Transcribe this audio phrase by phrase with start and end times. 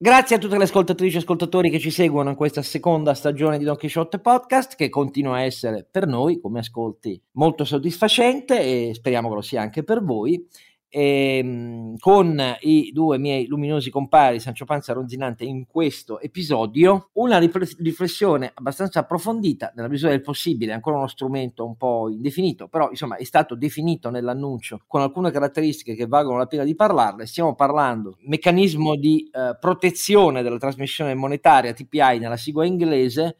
[0.00, 3.64] Grazie a tutte le ascoltatrici e ascoltatori che ci seguono in questa seconda stagione di
[3.64, 9.28] Don Quixote Podcast, che continua a essere per noi, come ascolti, molto soddisfacente e speriamo
[9.28, 10.46] che lo sia anche per voi
[10.88, 17.38] ehm, con i due miei luminosi compari Sancio Panza e Ronzinante in questo episodio una
[17.38, 23.16] riflessione abbastanza approfondita nella misura del possibile, ancora uno strumento un po' indefinito, però insomma
[23.16, 27.26] è stato definito nell'annuncio con alcune caratteristiche che valgono la pena di parlarne.
[27.26, 33.36] Stiamo parlando meccanismo di eh, protezione della trasmissione monetaria TPI nella sigla inglese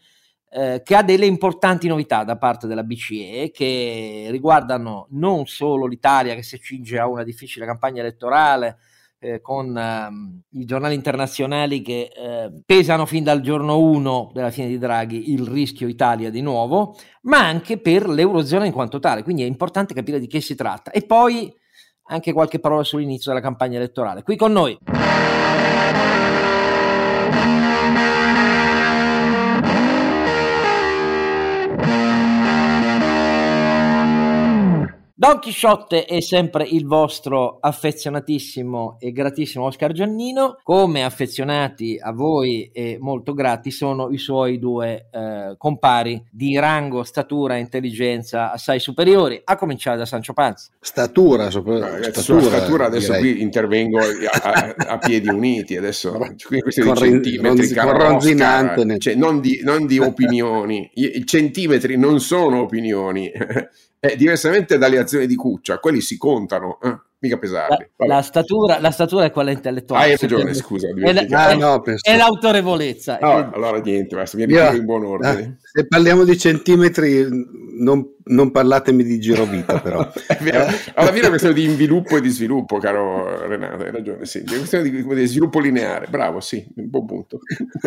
[0.50, 6.34] eh, che ha delle importanti novità da parte della BCE che riguardano non solo l'Italia
[6.34, 8.78] che si accinge a una difficile campagna elettorale
[9.20, 14.68] eh, con ehm, i giornali internazionali che eh, pesano fin dal giorno 1 della fine
[14.68, 19.42] di Draghi il rischio Italia di nuovo, ma anche per l'Eurozona in quanto tale, quindi
[19.42, 20.90] è importante capire di che si tratta.
[20.92, 21.52] E poi
[22.10, 24.22] anche qualche parola sull'inizio della campagna elettorale.
[24.22, 24.78] Qui con noi.
[35.20, 42.70] Don Chisciotte è sempre il vostro affezionatissimo e gratissimo Oscar Giannino, come affezionati a voi
[42.72, 48.78] e molto grati sono i suoi due eh, compari di rango, statura e intelligenza assai
[48.78, 50.70] superiori, a cominciare da Sancio Panza.
[50.78, 51.80] Statura, sopra...
[51.80, 53.32] ragazzi, statura, statura adesso direi.
[53.32, 54.04] qui intervengo a,
[54.40, 56.16] a, a, piedi uniti, adesso
[56.46, 58.98] qui questi centimetri, ronzi, ronzinante.
[59.00, 63.32] Cioè, non, di, non di opinioni, i centimetri non sono opinioni.
[64.00, 66.78] Eh, diversamente dalle azioni di Cuccia, quelli si contano.
[66.80, 67.90] Eh mica pesarli.
[67.96, 70.04] La, la, statura, la, statura, è quella intellettuale.
[70.04, 70.88] Hai ragione, scusa.
[70.88, 73.18] È, la, ah, no, è, l'autorevolezza.
[73.20, 75.40] No, allora niente, basta, mi io, in buon ordine.
[75.40, 77.26] Eh, se parliamo di centimetri,
[77.78, 80.08] non, non parlatemi di girovita, però.
[80.40, 84.24] vero, alla fine è una questione di inviluppo e di sviluppo, caro Renato, hai ragione,
[84.24, 84.38] sì.
[84.38, 87.40] È una questione di, di, sviluppo lineare, bravo, sì, un buon punto.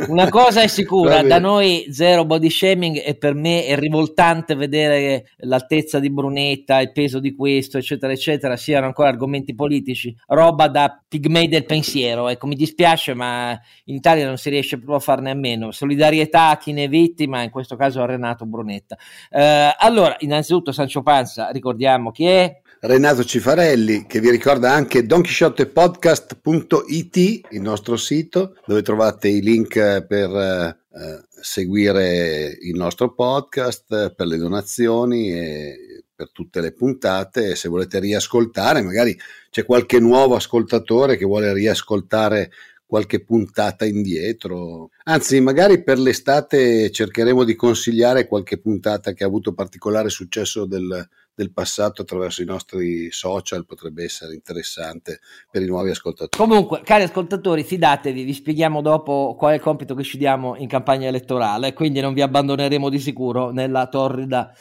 [0.07, 5.31] Una cosa è sicura, da noi zero body shaming e per me è rivoltante vedere
[5.37, 9.19] l'altezza di Brunetta, il peso di questo, eccetera, eccetera, siano ancora argomenti
[9.55, 12.27] politici, roba da pigmei del pensiero.
[12.29, 15.71] Ecco, mi dispiace, ma in Italia non si riesce proprio a farne a meno.
[15.71, 18.97] Solidarietà a chi ne è vittima, in questo caso a Renato Brunetta.
[19.29, 22.61] Eh, allora, innanzitutto Sancio Panza, ricordiamo chi è.
[22.81, 27.15] Renato Cifarelli, che vi ricorda anche donchisciottepodcast.it,
[27.51, 34.37] il nostro sito, dove trovate i link per eh, seguire il nostro podcast, per le
[34.37, 37.55] donazioni e per tutte le puntate.
[37.55, 39.17] Se volete riascoltare, magari
[39.49, 42.51] c'è qualche nuovo ascoltatore che vuole riascoltare
[42.85, 44.91] qualche puntata indietro.
[45.05, 51.07] Anzi, magari per l'estate cercheremo di consigliare qualche puntata che ha avuto particolare successo del,
[51.33, 56.37] del passato attraverso i nostri social, potrebbe essere interessante per i nuovi ascoltatori.
[56.37, 60.67] Comunque, cari ascoltatori, fidatevi, vi spieghiamo dopo qual è il compito che ci diamo in
[60.67, 64.53] campagna elettorale, quindi non vi abbandoneremo di sicuro nella torrida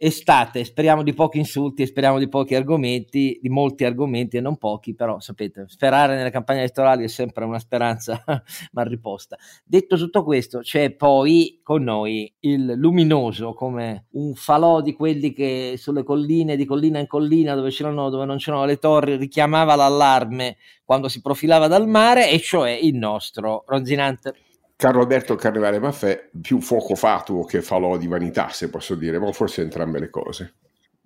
[0.00, 4.94] estate, speriamo di pochi insulti speriamo di pochi argomenti, di molti argomenti e non pochi,
[4.94, 8.22] però sapete, sperare nelle campagne elettorali è sempre una speranza
[8.72, 9.36] mal riposta.
[9.64, 15.74] Detto tutto questo, c'è poi con noi il luminoso come un falò di quelli che
[15.76, 20.58] sulle colline, di collina in collina, dove, c'erano, dove non c'erano le torri, richiamava l'allarme
[20.84, 24.34] quando si profilava dal mare, e cioè il nostro Ronzinante.
[24.78, 29.32] Carlo Alberto Carnevale Maffè più fuoco fatuo che falò di vanità, se posso dire, ma
[29.32, 30.54] forse entrambe le cose.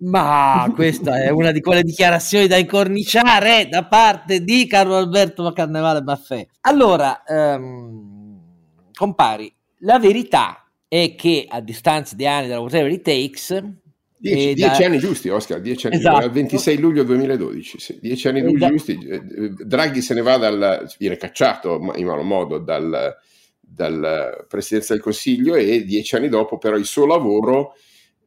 [0.03, 6.03] Ma questa è una di quelle dichiarazioni da incorniciare da parte di Carlo Alberto Carnevale
[6.03, 6.45] Maffè.
[6.61, 8.41] Allora, um,
[8.93, 13.63] compari, la verità è che a distanza di anni dalla Whatever It Takes
[14.19, 14.85] Dieci, dieci da...
[14.85, 16.29] anni giusti, Oscar, dieci anni, esatto.
[16.29, 18.69] 26 luglio 2012, sì, dieci anni da...
[18.69, 18.97] giusti.
[19.65, 23.17] Draghi se ne va dal, viene cacciato in malo modo dal,
[23.73, 27.73] dal Presidenza del Consiglio e dieci anni dopo però il suo lavoro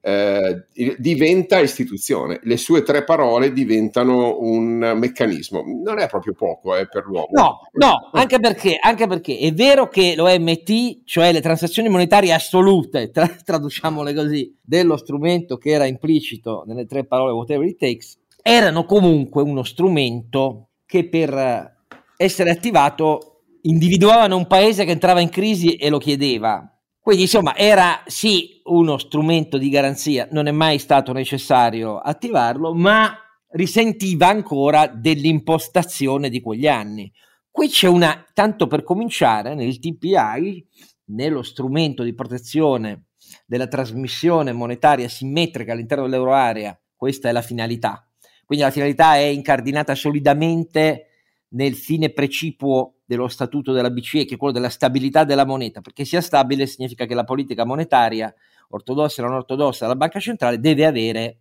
[0.07, 0.67] eh,
[0.99, 5.65] diventa istituzione, le sue tre parole diventano un meccanismo.
[5.83, 7.27] Non è proprio poco eh, per l'uomo.
[7.33, 13.11] No, no, anche perché, anche perché è vero che l'OMT, cioè le transazioni monetarie assolute,
[13.11, 18.85] tra, traduciamole così, dello strumento che era implicito nelle tre parole whatever it takes, erano
[18.85, 21.75] comunque uno strumento che per
[22.17, 23.36] essere attivato
[23.67, 26.71] individuavano un paese che entrava in crisi e lo chiedeva.
[27.01, 33.17] Quindi insomma era sì uno strumento di garanzia, non è mai stato necessario attivarlo, ma
[33.51, 37.13] risentiva ancora dell'impostazione di quegli anni.
[37.51, 40.67] Qui c'è una, tanto per cominciare, nel TPI,
[41.07, 43.07] nello strumento di protezione
[43.47, 48.09] della trasmissione monetaria simmetrica all'interno dell'euroarea, questa è la finalità.
[48.45, 51.07] Quindi la finalità è incardinata solidamente
[51.51, 56.05] nel fine precipuo dello statuto della BCE, che è quello della stabilità della moneta, perché
[56.05, 58.35] sia stabile significa che la politica monetaria,
[58.71, 61.39] ortodossa o non ortodossa, della banca centrale deve avere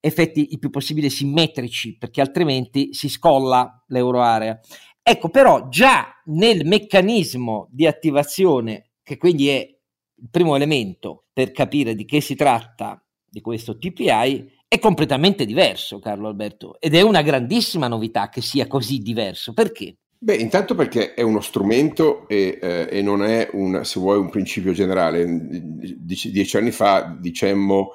[0.00, 4.58] effetti il più possibile simmetrici, perché altrimenti si scolla l'euro area.
[5.02, 9.76] Ecco, però già nel meccanismo di attivazione, che quindi è
[10.20, 15.98] il primo elemento per capire di che si tratta di questo TPI, è completamente diverso,
[15.98, 19.54] Carlo Alberto, ed è una grandissima novità che sia così diverso.
[19.54, 19.96] Perché?
[20.20, 24.30] Beh, intanto perché è uno strumento e, eh, e non è un, se vuoi, un
[24.30, 25.24] principio generale.
[25.28, 27.94] Dieci, dieci anni fa dicemmo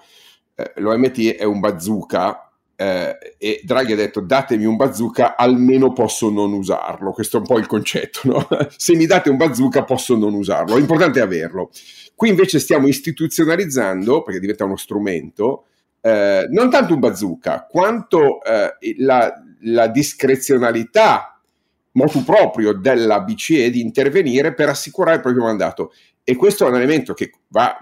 [0.56, 6.30] eh, l'OMT è un bazooka eh, e Draghi ha detto datemi un bazooka almeno posso
[6.30, 8.48] non usarlo questo è un po' il concetto no?
[8.76, 11.70] se mi date un bazooka posso non usarlo l'importante è averlo
[12.16, 15.66] qui invece stiamo istituzionalizzando perché diventa uno strumento
[16.02, 21.33] eh, non tanto un bazooka quanto eh, la, la discrezionalità
[21.94, 25.94] motu proprio della BCE di intervenire per assicurare il proprio mandato
[26.24, 27.78] e questo è un elemento che va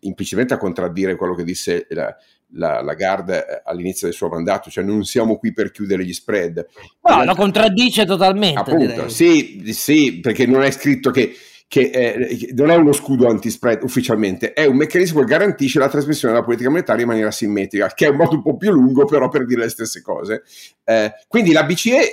[0.00, 2.14] implicitamente a contraddire quello che disse la,
[2.54, 6.12] la, la Garda eh, all'inizio del suo mandato, cioè non siamo qui per chiudere gli
[6.12, 6.66] spread.
[7.02, 8.58] No, lo contraddice totalmente.
[8.58, 11.34] Appunto, sì, sì, perché non è scritto che,
[11.68, 16.34] che eh, non è uno scudo anti-spread ufficialmente, è un meccanismo che garantisce la trasmissione
[16.34, 19.28] della politica monetaria in maniera simmetrica, che è un modo un po' più lungo però
[19.28, 20.42] per dire le stesse cose.
[20.84, 22.12] Eh, quindi la BCE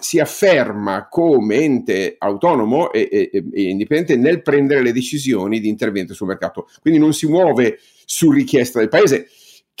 [0.00, 6.14] si afferma come ente autonomo e, e, e, indipendente nel prendere le decisioni di intervento
[6.14, 6.68] sul mercato.
[6.80, 9.28] Quindi non si muove su richiesta del paese,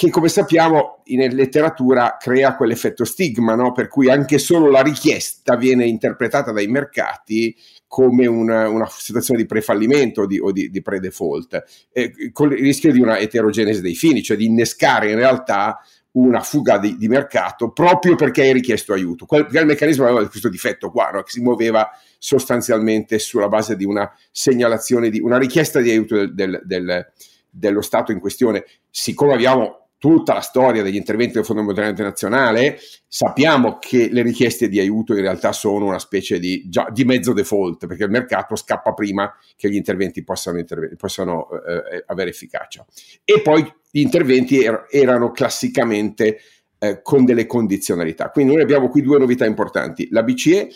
[0.00, 3.72] che come sappiamo in letteratura crea quell'effetto stigma, no?
[3.72, 7.54] per cui anche solo la richiesta viene interpretata dai mercati
[7.86, 12.92] come una, una situazione di prefallimento di, o di, di pre-default, eh, con il rischio
[12.92, 15.78] di una eterogenesi dei fini, cioè di innescare in realtà
[16.12, 19.26] una fuga di, di, mercato proprio perché hai richiesto aiuto.
[19.26, 21.22] Quel, il meccanismo aveva questo difetto qua, no?
[21.22, 26.34] che si muoveva sostanzialmente sulla base di una segnalazione, di una richiesta di aiuto del,
[26.34, 27.12] del, del,
[27.48, 28.64] dello Stato in questione.
[28.90, 34.66] Siccome abbiamo tutta la storia degli interventi del Fondo Monetario Internazionale, sappiamo che le richieste
[34.66, 38.56] di aiuto in realtà sono una specie di, già, di mezzo default, perché il mercato
[38.56, 42.84] scappa prima che gli interventi possano, interve- possano eh, eh avere efficacia.
[43.24, 46.38] E poi gli interventi er- erano classicamente
[46.78, 48.30] eh, con delle condizionalità.
[48.30, 50.08] Quindi noi abbiamo qui due novità importanti.
[50.10, 50.68] La BCE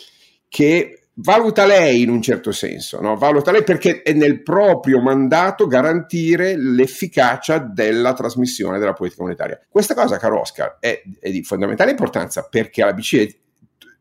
[0.47, 3.15] che valuta lei in un certo senso, no?
[3.15, 9.59] valuta lei perché è nel proprio mandato garantire l'efficacia della trasmissione della politica monetaria.
[9.67, 13.35] Questa cosa, caro Oscar, è, è di fondamentale importanza perché la BCE,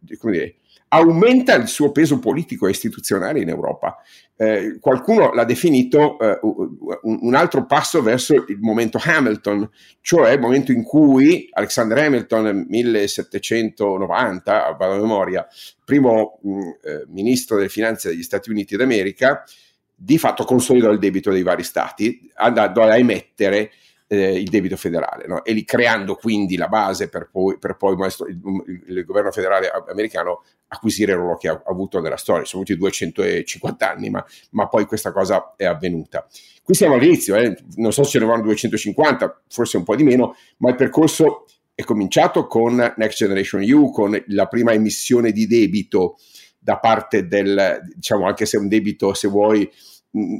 [0.01, 0.57] dire,
[0.89, 3.97] aumenta il suo peso politico e istituzionale in Europa.
[4.37, 6.41] Eh, qualcuno l'ha definito eh,
[7.03, 9.71] un altro passo verso il momento Hamilton,
[10.01, 15.47] cioè il momento in cui Alexander Hamilton nel 1790, a vado memoria,
[15.85, 19.45] primo mh, mm, eh, ministro delle finanze degli Stati Uniti d'America,
[19.95, 23.71] di fatto consolidò il debito dei vari stati, andando a emettere
[24.15, 25.45] eh, il debito federale no?
[25.45, 30.43] e lì creando quindi la base per poi, per poi il, il, governo federale americano
[30.69, 32.45] acquisire il ruolo che ha avuto nella storia.
[32.45, 36.27] Sono avuti 250 anni, ma, ma poi questa cosa è avvenuta.
[36.63, 37.57] Qui siamo all'inizio, eh?
[37.77, 41.45] non so se ce ne vanno 250, forse un po' di meno, ma il percorso
[41.75, 46.17] è cominciato con Next Generation EU, con la prima emissione di debito
[46.59, 49.71] da parte del, diciamo, anche se un debito, se vuoi,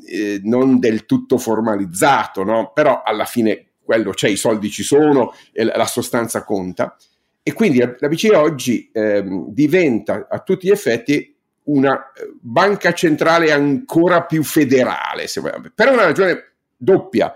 [0.07, 2.73] eh, non del tutto formalizzato, no?
[2.73, 6.97] però alla fine quello c'è, i soldi ci sono la sostanza conta.
[7.43, 12.93] E quindi la, la BCE oggi eh, diventa a tutti gli effetti una eh, banca
[12.93, 17.35] centrale ancora più federale, se vogliamo, per una ragione doppia,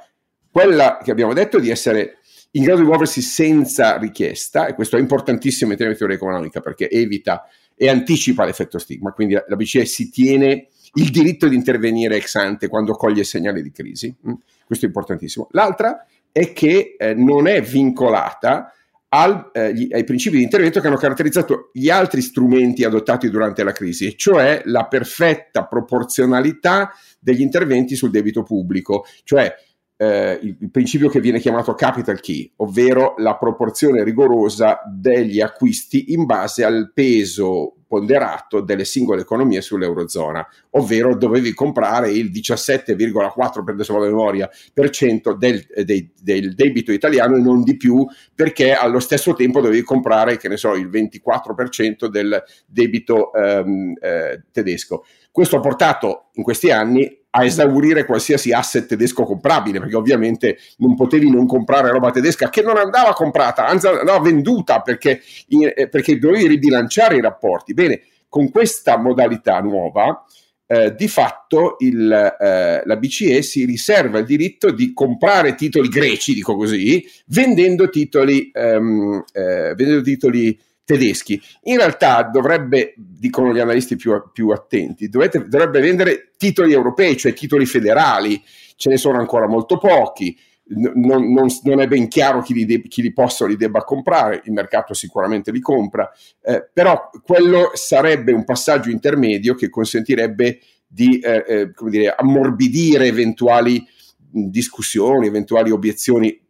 [0.50, 2.18] quella che abbiamo detto di essere
[2.52, 6.61] in grado di muoversi senza richiesta, e questo è importantissimo in termini di teoria economica
[6.61, 12.16] perché evita e anticipa l'effetto stigma, quindi la BCE si tiene il diritto di intervenire
[12.16, 14.14] ex ante quando coglie segnali di crisi.
[14.26, 14.33] Mm?
[14.64, 15.49] Questo è importantissimo.
[15.52, 18.73] L'altra è che eh, non è vincolata
[19.11, 23.62] al, eh, gli, ai principi di intervento che hanno caratterizzato gli altri strumenti adottati durante
[23.64, 29.54] la crisi, cioè la perfetta proporzionalità degli interventi sul debito pubblico, cioè
[29.97, 36.12] eh, il, il, principio che viene chiamato capital key, ovvero la proporzione rigorosa degli acquisti
[36.12, 43.75] in base al peso ponderato delle singole economie sull'Eurozona, ovvero dovevi comprare il 17,4 per
[43.75, 49.00] adesso memoria per cento del, del, del, debito italiano e non di più, perché allo
[49.00, 55.04] stesso tempo dovevi comprare, che ne so, il 24% del debito ehm, eh, tedesco.
[55.33, 60.97] Questo ha portato in questi anni a esaurire qualsiasi asset tedesco comprabile, perché ovviamente non
[60.97, 66.18] potevi non comprare roba tedesca che non andava comprata, anzi andava venduta perché, eh, perché
[66.18, 67.75] dovevi ribilanciare i rapporti.
[67.75, 70.25] Bene, con questa modalità nuova
[70.70, 76.35] eh, di fatto il, eh, la BCE si riserva il diritto di comprare titoli greci,
[76.35, 80.58] dico così, vendendo titoli, ehm, eh, vendendo titoli
[80.88, 81.38] tedeschi.
[81.64, 87.35] In realtà dovrebbe, dicono gli analisti più, più attenti, dovete, dovrebbe vendere titoli europei, cioè
[87.35, 88.42] titoli federali,
[88.75, 90.35] ce ne sono ancora molto pochi.
[90.71, 93.85] Non, non, non, è ben chiaro chi li, de- chi li possa o li debba
[93.85, 96.11] comprare, il mercato sicuramente li compra,
[96.42, 103.87] eh, però quello sarebbe un passaggio intermedio che consentirebbe di eh, eh, dire, ammorbidire eventuali
[104.30, 106.48] discussioni, eventuali obiezioni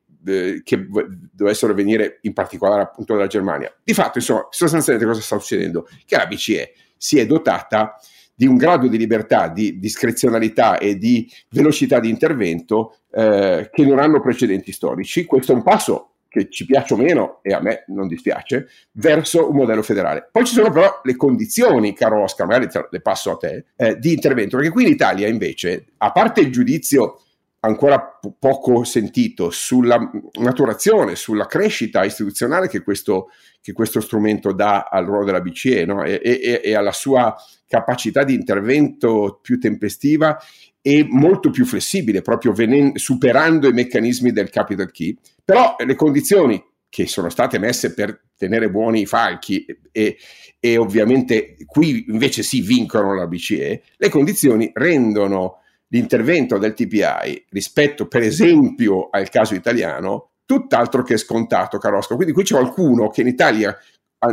[0.62, 0.87] che
[1.32, 3.73] dovessero venire in particolare appunto dalla Germania.
[3.82, 5.88] Di fatto, insomma, sostanzialmente cosa sta succedendo?
[6.04, 7.99] Che la BCE si è dotata
[8.35, 13.99] di un grado di libertà, di discrezionalità e di velocità di intervento eh, che non
[13.99, 15.25] hanno precedenti storici.
[15.25, 19.49] Questo è un passo che ci piace o meno, e a me non dispiace, verso
[19.49, 20.28] un modello federale.
[20.30, 24.12] Poi ci sono però le condizioni, caro Oscar, magari le passo a te, eh, di
[24.12, 27.23] intervento, perché qui in Italia invece, a parte il giudizio
[27.60, 29.98] ancora po- poco sentito sulla
[30.40, 36.04] maturazione, sulla crescita istituzionale che questo, che questo strumento dà al ruolo della BCE no?
[36.04, 37.34] e, e, e alla sua
[37.66, 40.38] capacità di intervento più tempestiva
[40.80, 45.16] e molto più flessibile, proprio venen- superando i meccanismi del capital key.
[45.44, 50.16] Però le condizioni che sono state messe per tenere buoni i falchi e,
[50.58, 58.07] e ovviamente qui invece si vincono la BCE, le condizioni rendono l'intervento del TPI rispetto
[58.07, 62.14] per esempio al caso italiano tutt'altro che scontato, Carosco.
[62.14, 63.76] Quindi qui c'è qualcuno che in Italia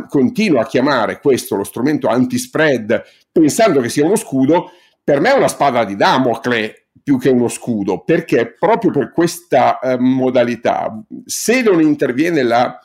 [0.07, 4.71] continua a chiamare questo lo strumento anti-spread pensando che sia uno scudo,
[5.03, 9.79] per me è una spada di Damocle più che uno scudo, perché proprio per questa
[9.79, 12.79] eh, modalità, se non interviene la,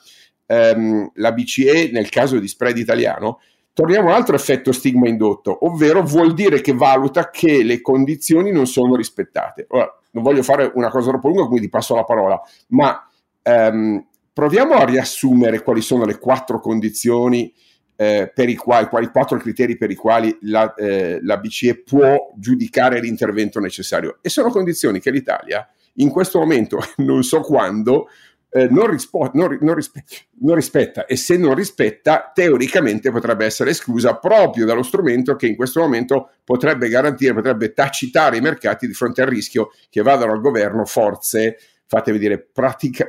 [0.45, 3.39] ehm, la BCE nel caso di spread italiano,
[3.73, 8.51] torniamo a un altro effetto stigma indotto, ovvero vuol dire che valuta che le condizioni
[8.51, 9.65] non sono rispettate.
[9.69, 13.07] Ora, non voglio fare una cosa troppo lunga, quindi passo la parola, ma
[13.41, 17.53] ehm, proviamo a riassumere quali sono le quattro condizioni
[17.95, 22.33] eh, per i quali, quali quattro criteri per i quali la, eh, la BCE può
[22.35, 24.17] giudicare l'intervento necessario.
[24.21, 28.07] E sono condizioni che l'Italia in questo momento, non so quando,
[28.53, 30.03] eh, non, rispo- non, non, rispe-
[30.41, 35.55] non, rispetta e se non rispetta teoricamente potrebbe essere esclusa proprio dallo strumento che in
[35.55, 40.41] questo momento potrebbe garantire, potrebbe tacitare i mercati di fronte al rischio che vadano al
[40.41, 41.57] governo forze
[41.91, 43.05] fatevi dire, pratica,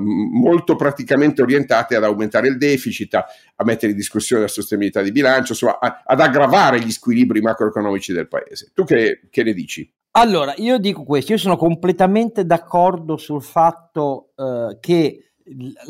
[0.00, 5.12] molto praticamente orientate ad aumentare il deficit, a, a, mettere in discussione la sostenibilità di
[5.12, 8.70] bilancio, insomma, a, ad aggravare gli squilibri macroeconomici del paese.
[8.72, 9.92] Tu che, che ne dici?
[10.18, 15.32] Allora, io dico questo, io sono completamente d'accordo sul fatto eh, che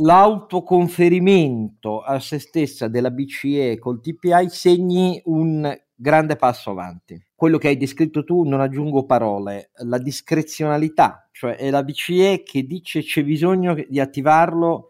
[0.03, 7.25] l'autoconferimento a se stessa della BCE col TPI segni un grande passo avanti.
[7.37, 12.65] Quello che hai descritto tu, non aggiungo parole, la discrezionalità, cioè è la BCE che
[12.65, 14.89] dice c'è bisogno di attivarlo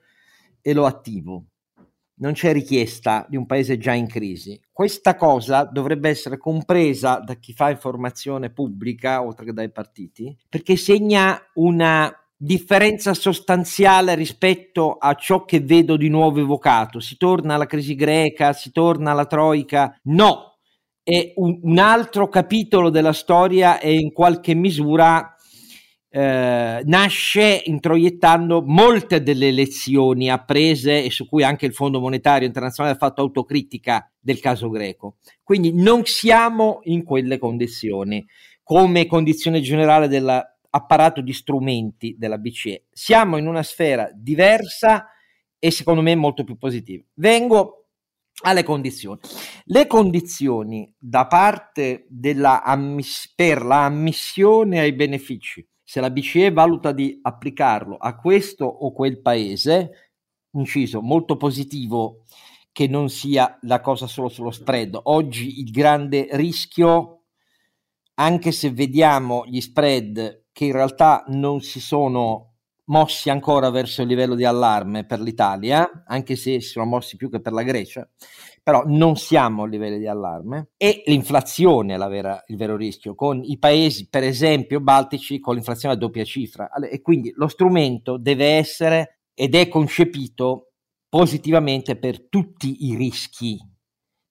[0.63, 1.45] e lo attivo
[2.19, 4.59] non c'è richiesta di un paese già in crisi.
[4.77, 10.77] Questa cosa dovrebbe essere compresa da chi fa informazione pubblica, oltre che dai partiti, perché
[10.77, 17.01] segna una differenza sostanziale rispetto a ciò che vedo di nuovo evocato.
[17.01, 19.99] Si torna alla crisi greca, si torna alla troica.
[20.03, 20.59] No,
[21.03, 25.36] è un, un altro capitolo della storia e in qualche misura
[26.09, 32.95] eh, nasce introiettando molte delle lezioni apprese e su cui anche il Fondo Monetario Internazionale
[32.95, 35.17] ha fatto autocritica del caso greco.
[35.43, 38.25] Quindi non siamo in quelle condizioni
[38.63, 42.87] come condizione generale dell'apparato di strumenti della BCE.
[42.91, 45.09] Siamo in una sfera diversa
[45.59, 47.05] e secondo me molto più positiva.
[47.15, 47.89] Vengo
[48.43, 49.19] alle condizioni.
[49.65, 56.91] Le condizioni da parte della ammiss- per la ammissione ai benefici se la BCE valuta
[56.91, 60.11] di applicarlo a questo o quel paese,
[60.51, 62.25] inciso, molto positivo
[62.73, 64.99] che non sia la cosa solo sullo spread.
[65.05, 67.27] Oggi il grande rischio,
[68.15, 72.55] anche se vediamo gli spread che in realtà non si sono
[72.87, 77.31] mossi ancora verso il livello di allarme per l'Italia, anche se si sono mossi più
[77.31, 78.09] che per la Grecia,
[78.67, 83.41] però non siamo a livelli di allarme e l'inflazione è vera, il vero rischio, con
[83.45, 88.57] i paesi per esempio baltici con l'inflazione a doppia cifra e quindi lo strumento deve
[88.57, 90.73] essere ed è concepito
[91.09, 93.57] positivamente per tutti i rischi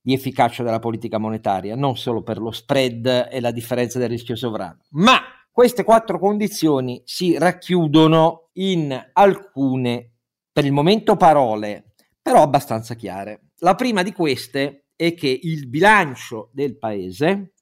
[0.01, 4.36] di efficacia della politica monetaria, non solo per lo spread e la differenza del rischio
[4.36, 4.80] sovrano.
[4.89, 5.18] Ma
[5.50, 10.15] queste quattro condizioni si racchiudono in alcune,
[10.51, 13.45] per il momento parole, però abbastanza chiare.
[13.59, 17.53] La prima di queste è che il bilancio del paese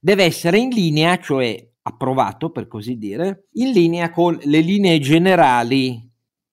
[0.00, 6.00] deve essere in linea, cioè approvato per così dire, in linea con le linee generali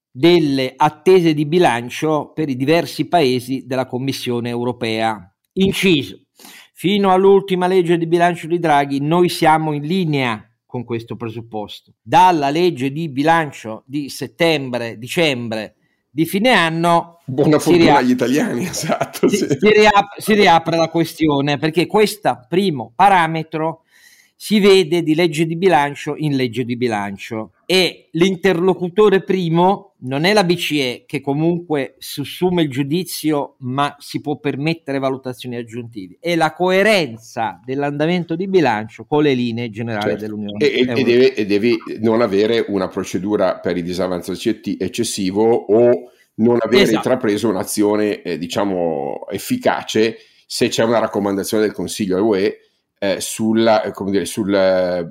[0.10, 5.24] delle attese di bilancio per i diversi paesi della Commissione europea.
[5.54, 6.22] Inciso,
[6.74, 11.94] fino all'ultima legge di bilancio di Draghi noi siamo in linea con questo presupposto.
[12.02, 15.76] Dalla legge di bilancio di settembre-dicembre
[16.12, 19.48] di fine anno buona fortuna agli italiani esatto si, sì.
[19.48, 23.84] si, riapre, si riapre la questione perché questo primo parametro
[24.36, 30.34] si vede di legge di bilancio in legge di bilancio e l'interlocutore primo non è
[30.34, 36.52] la BCE che comunque sussume il giudizio ma si può permettere valutazioni aggiuntive, è la
[36.52, 40.26] coerenza dell'andamento di bilancio con le linee generali certo.
[40.26, 40.96] dell'Unione Europea.
[40.96, 46.82] E, deve, e devi non avere una procedura per il disavanzo eccessivo o non avere
[46.82, 46.98] esatto.
[46.98, 52.58] intrapreso un'azione eh, diciamo efficace se c'è una raccomandazione del Consiglio UE
[53.00, 55.08] eh, sulla, eh, dire, sul eh,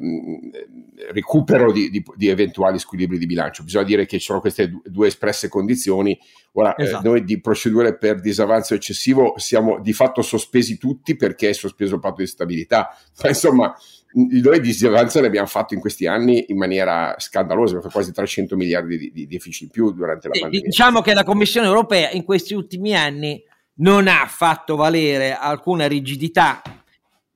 [1.13, 3.63] recupero di, di, di, eventuali squilibri di bilancio.
[3.63, 6.19] Bisogna dire che ci sono queste due espresse condizioni.
[6.53, 7.07] Ora, eh, esatto.
[7.07, 11.95] eh, noi di procedure per disavanzo eccessivo siamo di fatto sospesi tutti perché è sospeso
[11.95, 13.75] il patto di stabilità, ma insomma
[14.13, 18.99] noi di disavanzo ne abbiamo fatto in questi anni in maniera scandalosa, quasi 300 miliardi
[18.99, 20.61] di, di deficit in più durante la pandemia.
[20.65, 23.43] Diciamo che la Commissione europea in questi ultimi anni
[23.75, 26.61] non ha fatto valere alcuna rigidità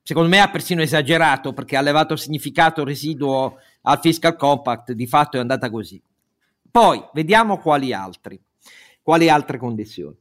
[0.05, 5.37] secondo me ha persino esagerato perché ha levato significato residuo al fiscal compact, di fatto
[5.37, 5.99] è andata così.
[6.69, 8.39] Poi vediamo quali altri,
[9.01, 10.15] quali altre condizioni.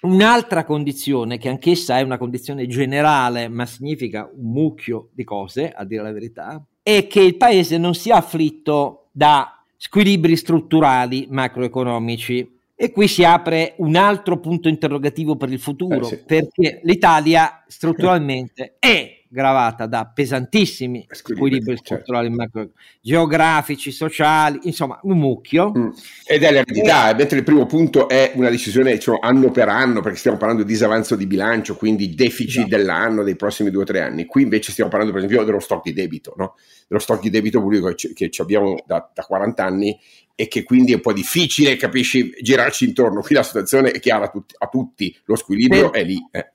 [0.00, 5.84] Un'altra condizione, che anch'essa è una condizione generale, ma significa un mucchio di cose, a
[5.84, 12.58] dire la verità, è che il paese non sia afflitto da squilibri strutturali macroeconomici.
[12.74, 16.24] E qui si apre un altro punto interrogativo per il futuro, eh sì.
[16.24, 21.84] perché l'Italia strutturalmente è gravata da pesantissimi squilibri certo.
[21.84, 22.70] strutturali macro,
[23.00, 25.70] geografici, sociali, insomma un mucchio.
[25.76, 25.88] Mm.
[26.26, 27.14] Ed è l'eredità, e...
[27.14, 30.72] mentre il primo punto è una decisione diciamo, anno per anno, perché stiamo parlando di
[30.72, 32.76] disavanzo di bilancio, quindi deficit esatto.
[32.76, 34.26] dell'anno dei prossimi due o tre anni.
[34.26, 36.56] Qui invece stiamo parlando per esempio dello stock di debito, no?
[36.88, 39.96] dello stock di debito pubblico che, abbiamo da, da 40 anni
[40.34, 43.20] e che quindi è un po' difficile, capisci, girarci intorno.
[43.20, 45.16] Qui la situazione è chiara a tutti, a tutti.
[45.26, 46.00] lo squilibrio per...
[46.00, 46.18] è lì.
[46.32, 46.52] Eh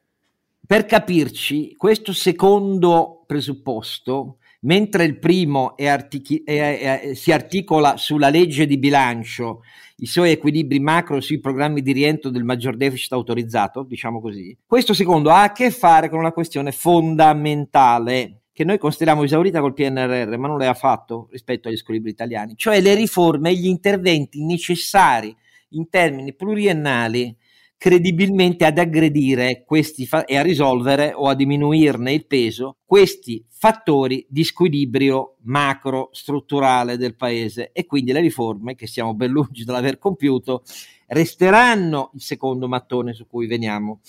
[0.66, 8.30] per capirci, questo secondo presupposto, mentre il primo è artichi- è, è, si articola sulla
[8.30, 9.62] legge di bilancio,
[9.98, 14.94] i suoi equilibri macro sui programmi di rientro del maggior deficit autorizzato, diciamo così, questo
[14.94, 20.38] secondo ha a che fare con una questione fondamentale che noi consideriamo esaurita col PNRR,
[20.38, 24.44] ma non le ha fatto rispetto agli squilibri italiani, cioè le riforme e gli interventi
[24.44, 25.36] necessari
[25.70, 27.36] in termini pluriennali
[27.78, 34.26] credibilmente ad aggredire questi fa- e a risolvere o a diminuirne il peso questi fattori
[34.30, 39.98] di squilibrio macro strutturale del paese e quindi le riforme che siamo ben lungi dall'aver
[39.98, 40.64] compiuto
[41.08, 44.02] resteranno il secondo mattone su cui veniamo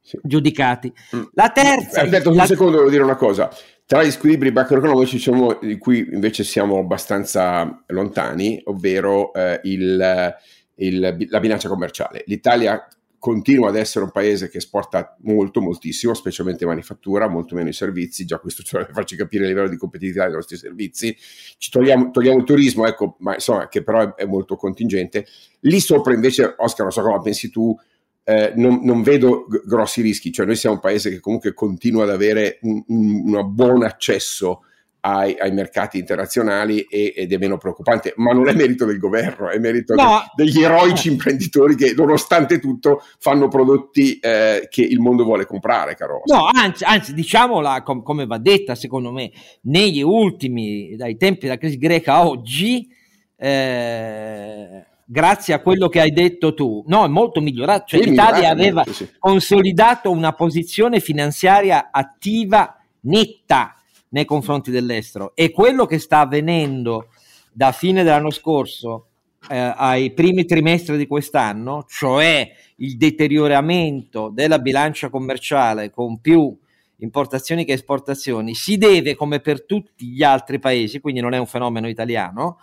[0.00, 0.18] sì.
[0.22, 0.92] giudicati.
[1.14, 1.22] Mm.
[1.34, 2.02] La terza...
[2.02, 2.46] Aspetta un la...
[2.46, 3.50] secondo, devo dire una cosa.
[3.84, 10.34] Tra gli squilibri macroeconomici diciamo, di cui invece siamo abbastanza lontani, ovvero eh, il,
[10.76, 12.24] il, la bilancia commerciale.
[12.26, 12.86] L'Italia
[13.22, 18.24] continua ad essere un paese che esporta molto, moltissimo, specialmente manifattura, molto meno i servizi,
[18.24, 21.16] già questo ci deve farci capire il livello di competitività dei nostri servizi,
[21.56, 25.24] ci togliamo, togliamo il turismo, ecco, ma insomma, che però è, è, molto contingente.
[25.60, 27.78] Lì sopra invece, Oscar, non so come pensi tu,
[28.24, 32.02] eh, non, non, vedo g- grossi rischi, cioè noi siamo un paese che comunque continua
[32.02, 34.62] ad avere un, un, un buon accesso
[35.04, 39.48] ai, ai mercati internazionali e, ed è meno preoccupante, ma non è merito del governo,
[39.48, 40.22] è merito no.
[40.34, 45.96] de, degli eroici imprenditori che nonostante tutto fanno prodotti eh, che il mondo vuole comprare,
[45.96, 46.22] caro.
[46.26, 51.58] No, anzi, anzi diciamola com- come va detta secondo me, negli ultimi, dai tempi della
[51.58, 52.88] crisi greca a oggi,
[53.36, 57.86] eh, grazie a quello che hai detto tu, no, è molto migliorato.
[57.88, 59.08] Cioè, l'Italia aveva molto, sì.
[59.18, 63.74] consolidato una posizione finanziaria attiva netta
[64.12, 65.32] nei confronti dell'estero.
[65.34, 67.08] E quello che sta avvenendo
[67.52, 69.08] da fine dell'anno scorso
[69.48, 76.56] eh, ai primi trimestri di quest'anno, cioè il deterioramento della bilancia commerciale con più
[76.98, 81.46] importazioni che esportazioni, si deve, come per tutti gli altri paesi, quindi non è un
[81.46, 82.58] fenomeno italiano,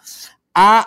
[0.51, 0.85] al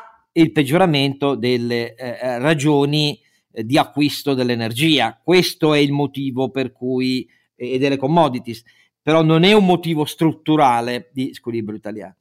[0.52, 3.20] peggioramento delle eh, eh, ragioni
[3.52, 5.20] eh, di acquisto dell'energia.
[5.22, 8.62] Questo è il motivo per cui, e delle commodities
[9.02, 12.16] però non è un motivo strutturale di squilibrio italiano.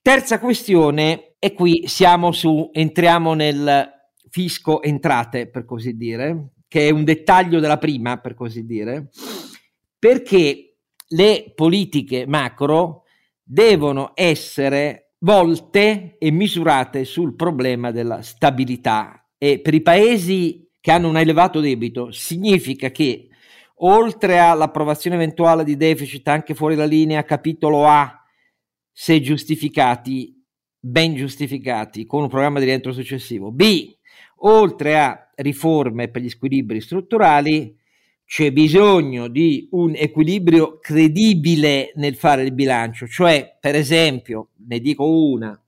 [0.00, 3.90] Terza questione, e qui siamo su, entriamo nel
[4.30, 9.10] fisco entrate, per così dire, che è un dettaglio della prima, per così dire,
[9.98, 10.76] perché
[11.08, 13.04] le politiche macro
[13.42, 21.08] devono essere volte e misurate sul problema della stabilità e per i paesi che hanno
[21.08, 23.27] un elevato debito significa che
[23.78, 28.22] oltre all'approvazione eventuale di deficit anche fuori la linea capitolo A
[28.90, 30.34] se giustificati
[30.80, 33.50] ben giustificati con un programma di rientro successivo.
[33.52, 33.96] B
[34.40, 37.76] oltre a riforme per gli squilibri strutturali
[38.24, 45.08] c'è bisogno di un equilibrio credibile nel fare il bilancio, cioè per esempio, ne dico
[45.08, 45.58] una,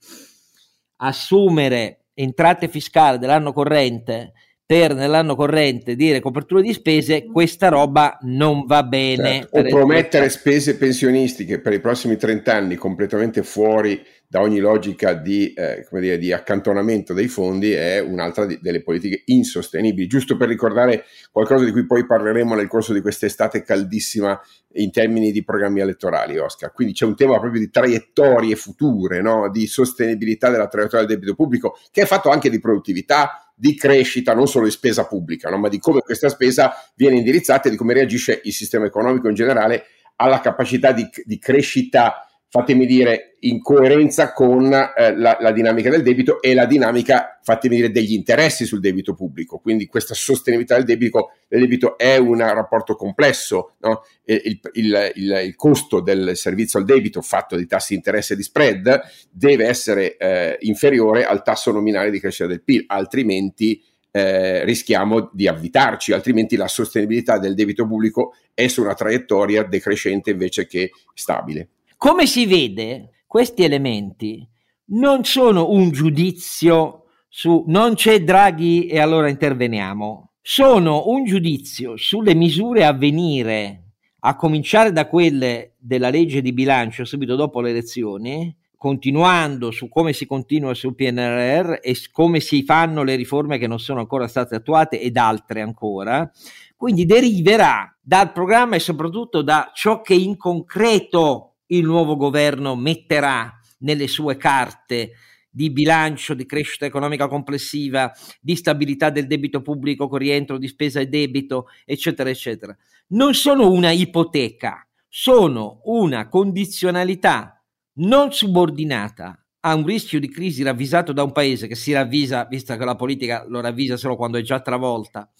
[0.96, 4.34] assumere entrate fiscali dell'anno corrente
[4.70, 9.40] per nell'anno corrente dire copertura di spese, questa roba non va bene.
[9.50, 9.58] Certo.
[9.58, 15.52] O promettere spese pensionistiche per i prossimi 30 anni completamente fuori da ogni logica di,
[15.54, 20.06] eh, dire, di accantonamento dei fondi è un'altra di, delle politiche insostenibili.
[20.06, 21.02] Giusto per ricordare
[21.32, 24.40] qualcosa di cui poi parleremo nel corso di quest'estate caldissima
[24.74, 26.70] in termini di programmi elettorali, Oscar.
[26.72, 29.50] Quindi c'è un tema proprio di traiettorie future, no?
[29.50, 34.32] di sostenibilità della traiettoria del debito pubblico, che è fatto anche di produttività, di crescita,
[34.32, 35.58] non solo di spesa pubblica, no?
[35.58, 39.34] ma di come questa spesa viene indirizzata e di come reagisce il sistema economico in
[39.34, 39.84] generale
[40.16, 46.02] alla capacità di, di crescita fatemi dire, in coerenza con eh, la, la, dinamica del
[46.02, 49.58] debito e la dinamica, fatemi dire, degli interessi sul debito pubblico.
[49.58, 53.76] Quindi questa sostenibilità del debito, del debito è un rapporto complesso.
[53.78, 54.02] No?
[54.24, 58.36] Il, il, il, il, costo del servizio al debito fatto di tassi di interesse e
[58.36, 64.64] di spread deve essere eh, inferiore al tasso nominale di crescita del PIL, altrimenti eh,
[64.64, 70.66] rischiamo di avvitarci, altrimenti la sostenibilità del debito pubblico è su una traiettoria decrescente invece
[70.66, 71.68] che stabile.
[72.02, 74.48] Come si vede, questi elementi
[74.92, 82.34] non sono un giudizio su non c'è Draghi e allora interveniamo, sono un giudizio sulle
[82.34, 88.56] misure a venire, a cominciare da quelle della legge di bilancio subito dopo le elezioni,
[88.78, 93.78] continuando su come si continua sul PNRR e come si fanno le riforme che non
[93.78, 96.32] sono ancora state attuate ed altre ancora.
[96.78, 103.58] Quindi deriverà dal programma e soprattutto da ciò che in concreto il nuovo governo metterà
[103.78, 105.12] nelle sue carte
[105.50, 111.00] di bilancio, di crescita economica complessiva, di stabilità del debito pubblico con rientro di spesa
[111.00, 112.76] e debito, eccetera, eccetera.
[113.08, 117.60] Non sono una ipoteca, sono una condizionalità
[117.94, 122.76] non subordinata a un rischio di crisi ravvisato da un paese che si ravvisa, visto
[122.76, 125.30] che la politica lo ravvisa solo quando è già travolta,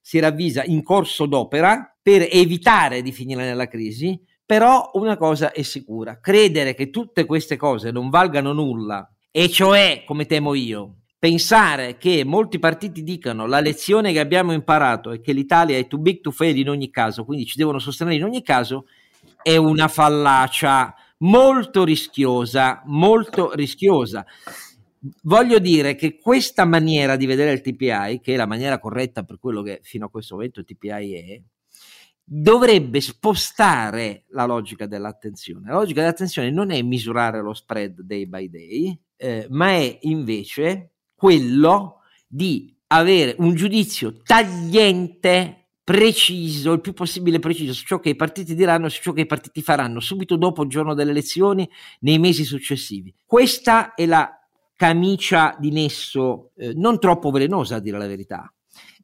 [0.00, 4.20] si ravvisa in corso d'opera per evitare di finire nella crisi,
[4.52, 10.02] però una cosa è sicura, credere che tutte queste cose non valgano nulla, e cioè,
[10.04, 15.32] come temo io, pensare che molti partiti dicano la lezione che abbiamo imparato è che
[15.32, 18.42] l'Italia è too big to fail in ogni caso, quindi ci devono sostenere in ogni
[18.42, 18.84] caso,
[19.40, 24.22] è una fallacia molto rischiosa, molto rischiosa.
[25.22, 29.38] Voglio dire che questa maniera di vedere il TPI, che è la maniera corretta per
[29.38, 31.42] quello che fino a questo momento il TPI è,
[32.34, 35.68] dovrebbe spostare la logica dell'attenzione.
[35.68, 40.94] La logica dell'attenzione non è misurare lo spread day by day, eh, ma è invece
[41.14, 48.16] quello di avere un giudizio tagliente preciso, il più possibile preciso su ciò che i
[48.16, 51.68] partiti diranno e su ciò che i partiti faranno subito dopo il giorno delle elezioni,
[52.00, 53.14] nei mesi successivi.
[53.26, 54.40] Questa è la
[54.74, 58.50] camicia di nesso eh, non troppo velenosa, a dire la verità,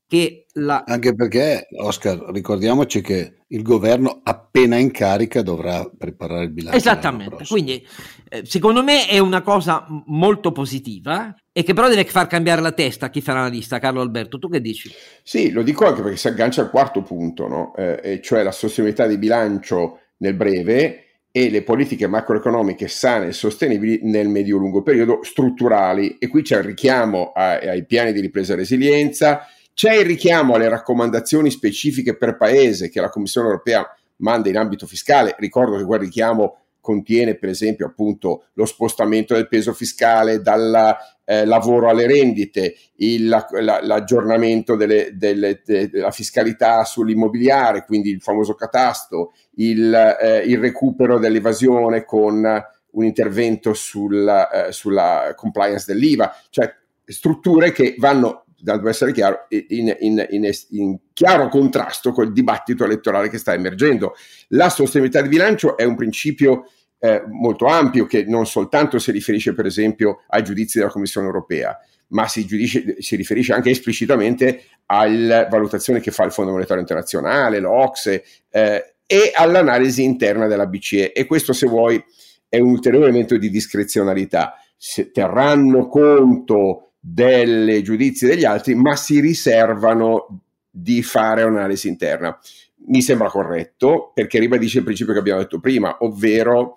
[0.08, 0.84] che la...
[0.86, 6.78] Anche perché, Oscar, ricordiamoci che il governo appena in carica dovrà preparare il bilancio.
[6.78, 7.86] Esattamente, quindi
[8.30, 12.72] eh, secondo me è una cosa molto positiva e che però deve far cambiare la
[12.72, 13.78] testa a chi farà la lista.
[13.78, 14.90] Carlo Alberto, tu che dici?
[15.22, 17.74] Sì, lo dico anche perché si aggancia al quarto punto, no?
[17.76, 24.00] eh, cioè la sostenibilità di bilancio nel breve e le politiche macroeconomiche sane e sostenibili
[24.02, 26.16] nel medio-lungo periodo strutturali.
[26.18, 29.46] E qui c'è il richiamo ai, ai piani di ripresa e resilienza,
[29.78, 34.88] c'è il richiamo alle raccomandazioni specifiche per paese che la Commissione europea manda in ambito
[34.88, 35.36] fiscale.
[35.38, 41.44] Ricordo che quel richiamo contiene per esempio appunto lo spostamento del peso fiscale dal eh,
[41.44, 48.20] lavoro alle rendite, il, la, la, l'aggiornamento delle, delle, de, della fiscalità sull'immobiliare, quindi il
[48.20, 52.44] famoso catasto, il, eh, il recupero dell'evasione con
[52.90, 59.94] un intervento sul, eh, sulla compliance dell'IVA, cioè strutture che vanno deve essere chiaro, in,
[60.00, 64.14] in, in, in, chiaro contrasto col dibattito elettorale che sta emergendo.
[64.48, 66.64] La sostenibilità di bilancio è un principio
[67.00, 71.78] eh, molto ampio che non soltanto si riferisce per esempio ai giudizi della Commissione europea,
[72.08, 77.60] ma si, giudice, si riferisce anche esplicitamente alla valutazione che fa il Fondo Monetario Internazionale,
[77.60, 81.12] l'Ocse eh, e all'analisi interna della BCE.
[81.12, 82.02] E questo, se vuoi,
[82.48, 84.54] è un ulteriore elemento di discrezionalità.
[84.76, 92.38] Se terranno conto delle giudizi degli altri, ma si riservano di fare un'analisi interna.
[92.87, 96.76] Mi sembra corretto perché ribadisce il principio che abbiamo detto prima, ovvero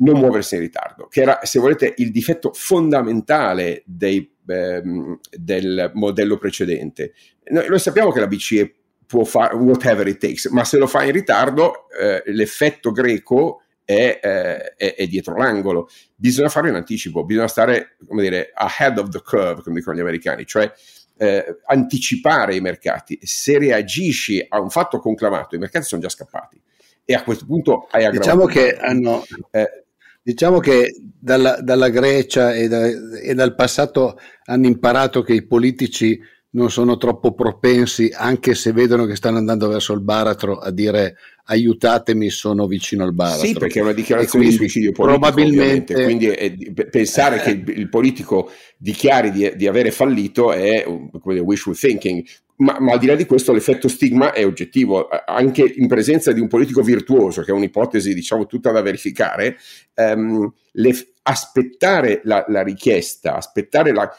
[0.00, 6.36] non muoversi in ritardo, che era, se volete, il difetto fondamentale dei, ehm, del modello
[6.36, 7.14] precedente.
[7.50, 8.74] Noi, noi, sappiamo che la BCE
[9.06, 14.20] può fare whatever it takes, ma se lo fa in ritardo, eh, l'effetto greco è,
[14.22, 15.88] eh, è, è, dietro l'angolo.
[16.14, 20.00] Bisogna farlo in anticipo, bisogna stare, come dire, ahead of the curve, come dicono gli
[20.00, 20.70] americani, cioè
[21.16, 23.18] eh, anticipare i mercati.
[23.22, 26.60] Se reagisci a un fatto conclamato, i mercati sono già scappati.
[27.02, 28.18] E a questo punto hai aggravato.
[28.18, 29.84] Diciamo che hanno, eh,
[30.20, 36.20] Diciamo che dalla, dalla Grecia e, da, e, dal passato hanno imparato che i politici
[36.50, 41.16] non sono troppo propensi, anche se vedono che stanno andando verso il baratro, a dire
[41.44, 43.46] aiutatemi, sono vicino al baratro.
[43.46, 46.04] Sì, perché è una dichiarazione di suicidio politico, probabilmente.
[46.04, 46.54] Quindi è,
[46.90, 50.84] pensare che il, il, politico dichiari di, di avere fallito è
[51.20, 52.24] come wishful thinking.
[52.56, 56.40] Ma, ma, al di là di questo l'effetto stigma è oggettivo, anche in presenza di
[56.40, 59.56] un politico virtuoso, che è un'ipotesi diciamo tutta da verificare,
[59.94, 64.10] ehm, le, aspettare la, la, richiesta, aspettare la,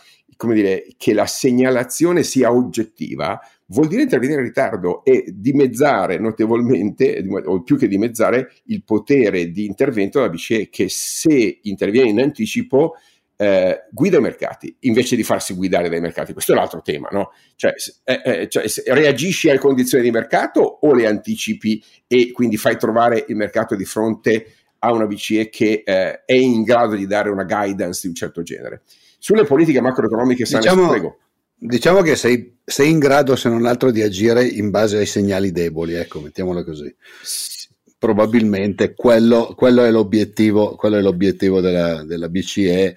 [0.47, 7.62] dire, che la segnalazione sia oggettiva, vuol dire intervenire in ritardo e dimezzare notevolmente, o
[7.62, 12.95] più che dimezzare, il potere di intervento della BCE che se interviene in anticipo
[13.41, 16.34] eh, guida i mercati invece di farsi guidare dai mercati.
[16.34, 17.32] Questo è l'altro tema, no?
[17.56, 17.73] Cioè,
[18.04, 23.23] eh, eh, cioè reagisci alle condizioni di mercato o le anticipi e quindi fai trovare
[23.30, 27.43] il mercato di fronte a una BCE che eh, è in grado di dare una
[27.43, 28.82] guidance di un certo genere.
[29.19, 31.17] Sulle politiche macroeconomiche sane, diciamo, prego.
[31.55, 35.51] Diciamo che sei, sei, in grado, se non altro, di agire in base ai segnali
[35.51, 36.93] deboli, ecco, mettiamolo così.
[37.97, 42.95] Probabilmente quello, quello, è, l'obiettivo, quello è l'obiettivo della, della BCE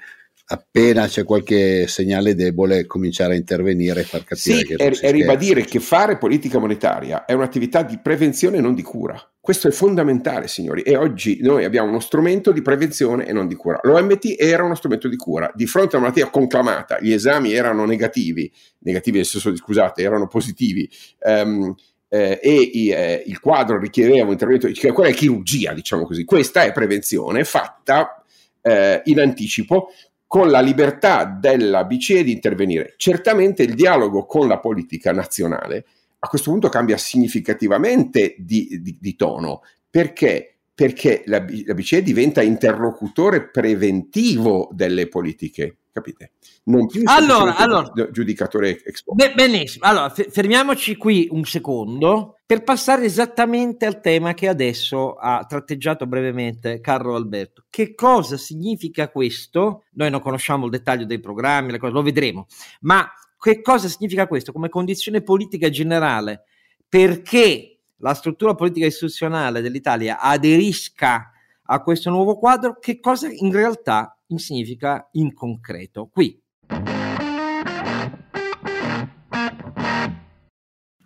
[0.53, 5.11] appena c'è qualche segnale debole cominciare a intervenire e far capire sì, che è, è
[5.11, 9.19] ribadire che fare politica monetaria è un'attività di prevenzione e non di cura.
[9.41, 13.55] Questo è fondamentale, signori, e oggi noi abbiamo uno strumento di prevenzione e non di
[13.55, 13.81] cura.
[13.83, 15.51] L'OMT era uno strumento di cura.
[15.55, 20.03] Di fronte a una malattia conclamata, gli esami erano negativi, negativi nel senso di scusate,
[20.03, 20.89] erano positivi.
[21.21, 21.75] Um,
[22.09, 26.25] eh, e eh, il quadro richiedeva un intervento, cioè quella è chirurgia, diciamo così.
[26.25, 28.23] Questa è prevenzione fatta
[28.61, 29.89] eh, in anticipo
[30.33, 32.95] con la libertà della BCE di intervenire.
[32.97, 35.85] Certamente il dialogo con la politica nazionale
[36.21, 39.61] a questo punto cambia significativamente di, di, di tono.
[39.91, 40.61] Perché?
[40.73, 46.33] Perché la, la BCE diventa interlocutore preventivo delle politiche capite?
[46.65, 49.15] Non più allora, allora, giudicatore expo.
[49.15, 56.07] benissimo, allora fermiamoci qui un secondo per passare esattamente al tema che adesso ha tratteggiato
[56.07, 57.65] brevemente Carlo Alberto.
[57.69, 59.85] Che cosa significa questo?
[59.93, 62.47] Noi non conosciamo il dettaglio dei programmi, cose, lo vedremo,
[62.81, 63.07] ma
[63.39, 66.45] che cosa significa questo come condizione politica generale
[66.89, 71.33] perché la struttura politica istituzionale dell'Italia aderisca
[71.65, 72.79] a questo nuovo quadro?
[72.79, 76.09] Che cosa in realtà significa in concreto.
[76.13, 76.41] Qui.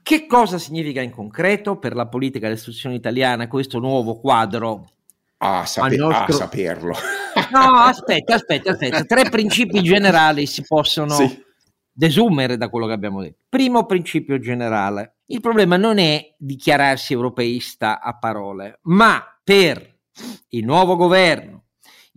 [0.06, 4.84] Che cosa significa in concreto per la politica dell'istruzione italiana questo nuovo quadro?
[5.38, 6.24] Ah, sape- nostro...
[6.24, 6.94] ah saperlo.
[7.52, 9.02] no, aspetta, aspetta, aspetta.
[9.02, 11.42] Tre principi generali si possono sì.
[11.92, 13.42] desumere da quello che abbiamo detto.
[13.48, 15.16] Primo principio generale.
[15.26, 19.98] Il problema non è dichiararsi europeista a parole, ma per
[20.50, 21.64] il nuovo governo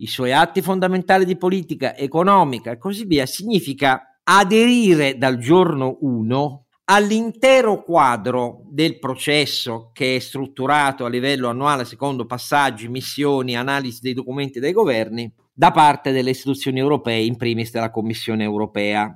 [0.00, 6.64] i suoi atti fondamentali di politica economica e così via, significa aderire dal giorno 1
[6.84, 14.14] all'intero quadro del processo che è strutturato a livello annuale secondo passaggi, missioni, analisi dei
[14.14, 19.14] documenti dei governi da parte delle istituzioni europee, in primis della Commissione europea.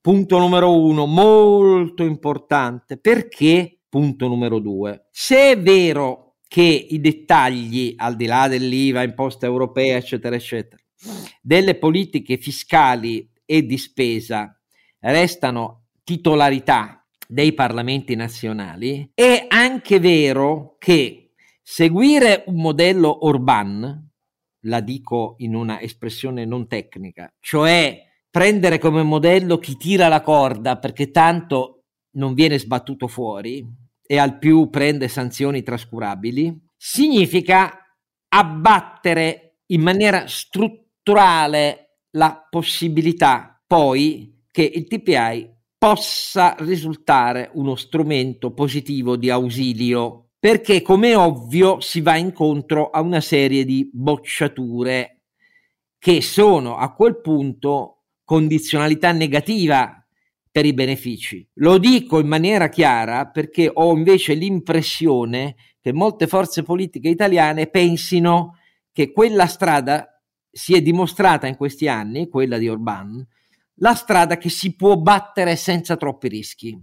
[0.00, 3.80] Punto numero uno, molto importante, perché?
[3.88, 9.96] Punto numero due, se è vero che i dettagli, al di là dell'IVA, imposta europea,
[9.96, 10.82] eccetera, eccetera,
[11.40, 14.54] delle politiche fiscali e di spesa
[14.98, 21.30] restano titolarità dei parlamenti nazionali, è anche vero che
[21.62, 24.10] seguire un modello Orban,
[24.66, 27.98] la dico in una espressione non tecnica, cioè
[28.30, 31.84] prendere come modello chi tira la corda perché tanto
[32.16, 37.78] non viene sbattuto fuori, e al più prende sanzioni trascurabili, significa
[38.28, 49.16] abbattere in maniera strutturale la possibilità poi che il TPI possa risultare uno strumento positivo
[49.16, 55.22] di ausilio, perché come ovvio si va incontro a una serie di bocciature
[55.98, 60.01] che sono a quel punto condizionalità negativa
[60.52, 61.44] per i benefici.
[61.54, 68.58] Lo dico in maniera chiara perché ho invece l'impressione che molte forze politiche italiane pensino
[68.92, 73.26] che quella strada si è dimostrata in questi anni, quella di Orban,
[73.76, 76.78] la strada che si può battere senza troppi rischi.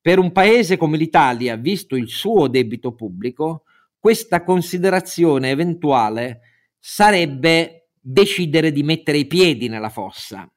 [0.00, 3.62] Per un paese come l'Italia, visto il suo debito pubblico,
[3.98, 6.40] questa considerazione eventuale
[6.78, 10.48] sarebbe decidere di mettere i piedi nella fossa.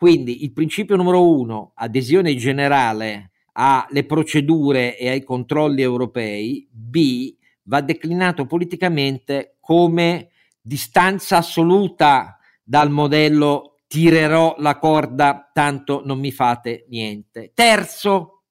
[0.00, 7.82] Quindi il principio numero uno, adesione generale alle procedure e ai controlli europei, B, va
[7.82, 17.50] declinato politicamente come distanza assoluta dal modello tirerò la corda, tanto non mi fate niente.
[17.52, 18.44] Terzo,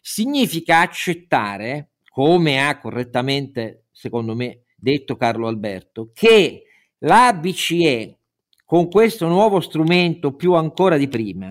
[0.00, 6.62] significa accettare, come ha correttamente, secondo me, detto Carlo Alberto, che
[6.98, 8.18] la BCE,
[8.66, 11.48] con questo nuovo strumento più ancora di prima,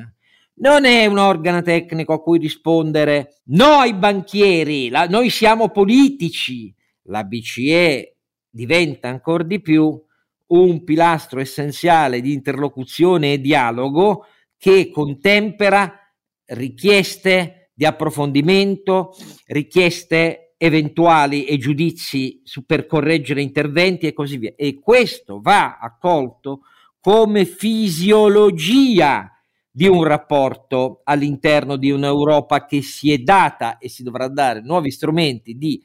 [0.58, 6.74] non è un organo tecnico a cui rispondere no ai banchieri, la, noi siamo politici.
[7.08, 8.18] La BCE
[8.50, 10.00] diventa ancora di più
[10.48, 14.26] un pilastro essenziale di interlocuzione e dialogo
[14.58, 16.00] che contempera
[16.48, 19.16] richieste di approfondimento,
[19.48, 24.54] richieste eventuali e giudizi su, per correggere interventi e così via.
[24.56, 26.62] E questo va accolto
[27.06, 29.32] come fisiologia
[29.70, 34.90] di un rapporto all'interno di un'Europa che si è data e si dovrà dare nuovi
[34.90, 35.80] strumenti di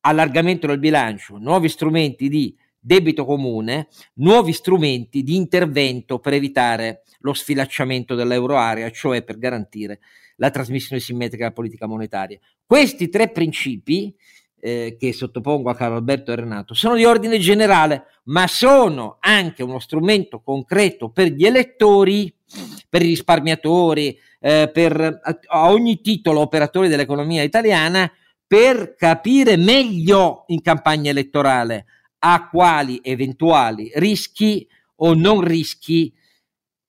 [0.00, 7.32] allargamento del bilancio, nuovi strumenti di debito comune, nuovi strumenti di intervento per evitare lo
[7.32, 10.00] sfilacciamento dell'euroarea, cioè per garantire
[10.36, 12.38] la trasmissione simmetrica della politica monetaria.
[12.66, 14.14] Questi tre principi
[14.60, 19.62] eh, che sottopongo a Carlo Alberto e Renato sono di ordine generale, ma sono anche
[19.62, 22.32] uno strumento concreto per gli elettori,
[22.88, 28.10] per i risparmiatori, eh, per a, ogni titolo operatori dell'economia italiana,
[28.46, 31.86] per capire meglio in campagna elettorale
[32.20, 34.66] a quali eventuali rischi
[34.96, 36.12] o non rischi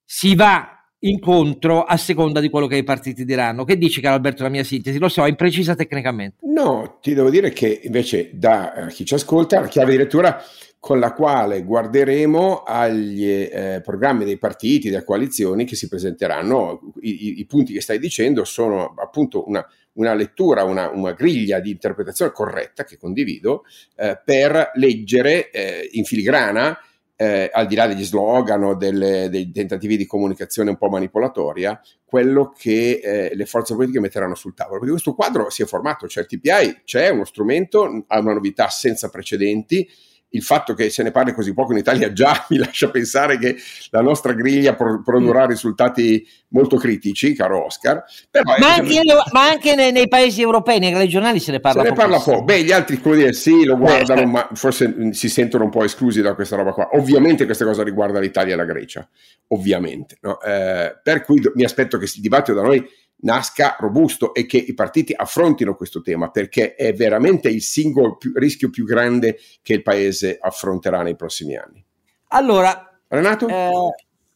[0.05, 3.63] si va incontro a seconda di quello che i partiti diranno.
[3.63, 4.97] Che dici, caro Alberto, la mia sintesi?
[4.97, 6.37] Lo so, è imprecisa tecnicamente.
[6.47, 10.41] No, ti devo dire che invece da eh, chi ci ascolta la chiave di lettura
[10.79, 16.93] con la quale guarderemo agli eh, programmi dei partiti, delle coalizioni che si presenteranno.
[17.01, 21.59] I, i, I, punti che stai dicendo sono appunto una, una lettura, una, una, griglia
[21.59, 23.63] di interpretazione corretta che condivido
[23.95, 26.77] eh, per leggere eh, in filigrana,
[27.17, 31.81] eh, al di là degli slogan o delle, dei tentativi di comunicazione un po' manipolatoria,
[32.05, 34.77] quello che eh, le forze politiche metteranno sul tavolo.
[34.77, 38.69] Perché questo quadro si è formato, cioè il TPI c'è uno strumento, ha una novità
[38.69, 39.89] senza precedenti
[40.29, 43.55] il fatto che se ne parli così poco in Italia già mi lascia pensare che
[43.91, 45.49] la nostra griglia pro- produrrà mm.
[45.49, 48.03] risultati molto critici, caro Oscar.
[48.29, 51.89] Però ma, anche, ma anche nei, nei, paesi europei, nei regionali se ne parla se
[51.89, 52.43] ne parla poco.
[52.43, 55.83] Beh, gli altri come dire, sì, lo guardano, Beh, ma forse si sentono un po'
[55.83, 56.89] esclusi da questa roba qua.
[56.93, 59.07] Ovviamente questa cosa riguarda l'Italia e la Grecia,
[59.47, 60.17] ovviamente.
[60.21, 60.39] No?
[60.41, 62.85] Eh, per cui mi aspetto che il dibattito da noi
[63.19, 68.31] nasca robusto e che i partiti affrontino questo tema perché è veramente il singolo più,
[68.35, 71.83] rischio più grande che il paese affronterà nei prossimi anni.
[72.29, 73.47] Allora, Renato?
[73.47, 73.71] Eh,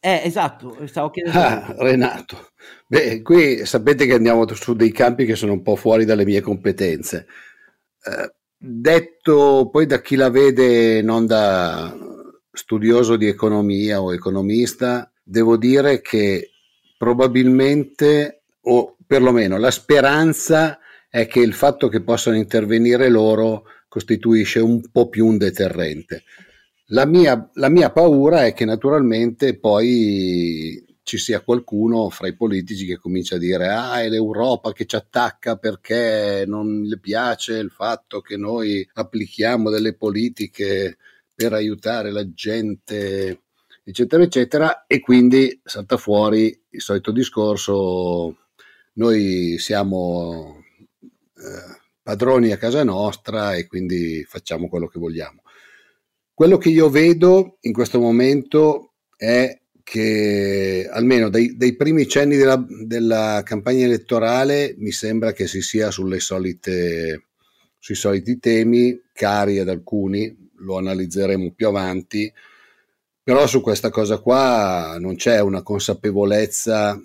[0.00, 1.38] eh, esatto, stavo chiedendo.
[1.38, 2.50] Ah, Renato,
[2.86, 6.40] beh, qui sapete che andiamo su dei campi che sono un po' fuori dalle mie
[6.40, 7.26] competenze.
[8.04, 11.94] Eh, detto poi da chi la vede non da
[12.50, 16.50] studioso di economia o economista, devo dire che
[16.98, 24.80] probabilmente o perlomeno la speranza è che il fatto che possano intervenire loro costituisce un
[24.90, 26.24] po' più un deterrente.
[26.86, 32.86] La mia, la mia paura è che naturalmente poi ci sia qualcuno fra i politici
[32.86, 37.70] che comincia a dire ah è l'Europa che ci attacca perché non le piace il
[37.70, 40.98] fatto che noi applichiamo delle politiche
[41.34, 43.42] per aiutare la gente
[43.82, 48.36] eccetera eccetera e quindi salta fuori il solito discorso
[48.94, 50.62] noi siamo
[51.00, 55.42] eh, padroni a casa nostra e quindi facciamo quello che vogliamo.
[56.34, 62.64] Quello che io vedo in questo momento è che almeno dai, dai primi cenni della,
[62.86, 67.26] della, campagna elettorale mi sembra che si sia solite,
[67.78, 72.32] sui soliti temi, cari ad alcuni, lo analizzeremo più avanti,
[73.22, 77.00] però su questa cosa qua non c'è una consapevolezza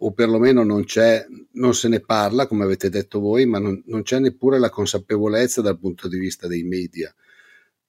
[0.00, 4.02] o perlomeno non c'è, non se ne parla, come avete detto voi, ma non, non
[4.02, 7.12] c'è neppure la consapevolezza dal punto di vista dei media,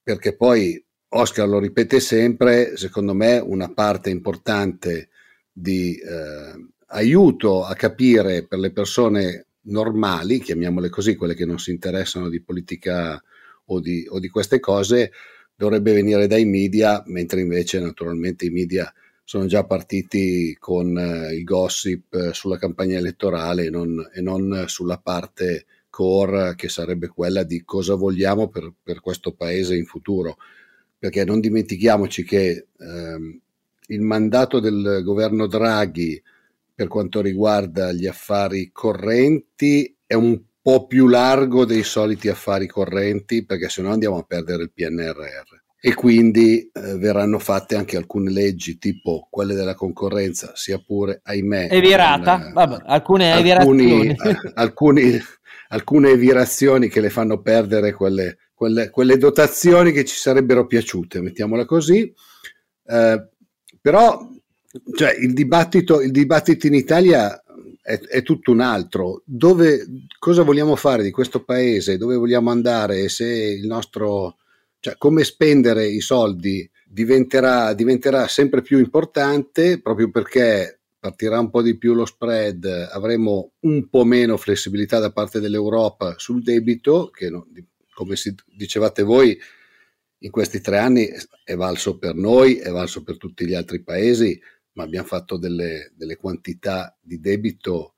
[0.02, 5.10] perché poi Oscar lo ripete sempre, secondo me una parte importante
[5.52, 11.72] di eh, aiuto a capire per le persone normali, chiamiamole così, quelle che non si
[11.72, 13.22] interessano di politica
[13.66, 15.12] o di, o di queste cose,
[15.56, 18.92] dovrebbe venire dai media, mentre invece naturalmente i media
[19.30, 24.64] sono già partiti con eh, il gossip eh, sulla campagna elettorale e non, e non,
[24.66, 30.38] sulla parte core che sarebbe quella di cosa vogliamo per, per questo paese in futuro.
[30.98, 33.40] Perché non dimentichiamoci che ehm,
[33.90, 36.20] il mandato del governo Draghi
[36.74, 43.46] per quanto riguarda gli affari correnti è un po' più largo dei soliti affari correnti
[43.46, 48.32] perché se no andiamo a perdere il PNRR e quindi eh, verranno fatte anche alcune
[48.32, 54.16] leggi tipo quelle della concorrenza, sia pure, ahimè, è virata, con, Vabbè, alcune alcuni,
[54.56, 55.20] alcuni,
[55.70, 61.64] alcune virazioni che le fanno perdere quelle, quelle, quelle, dotazioni che ci sarebbero piaciute, mettiamola
[61.64, 62.14] così.
[62.86, 63.30] Eh,
[63.80, 64.28] però
[64.96, 67.42] cioè, il, dibattito, il dibattito in Italia
[67.82, 69.22] è, è, tutto un altro.
[69.26, 69.86] Dove,
[70.20, 71.98] cosa vogliamo fare di questo paese?
[71.98, 73.08] Dove vogliamo andare?
[73.08, 74.39] Se il nostro
[74.80, 81.62] cioè, come spendere i soldi diventerà, diventerà sempre più importante proprio perché partirà un po'
[81.62, 87.30] di più lo spread, avremo un po' meno flessibilità da parte dell'Europa sul debito, che
[87.30, 87.46] non,
[87.94, 88.16] come
[88.58, 89.38] dicevate voi,
[90.22, 91.10] in questi tre anni
[91.46, 94.40] è valso per noi, è valso per tutti gli altri paesi,
[94.74, 97.94] ma abbiamo fatto delle, delle quantità di debito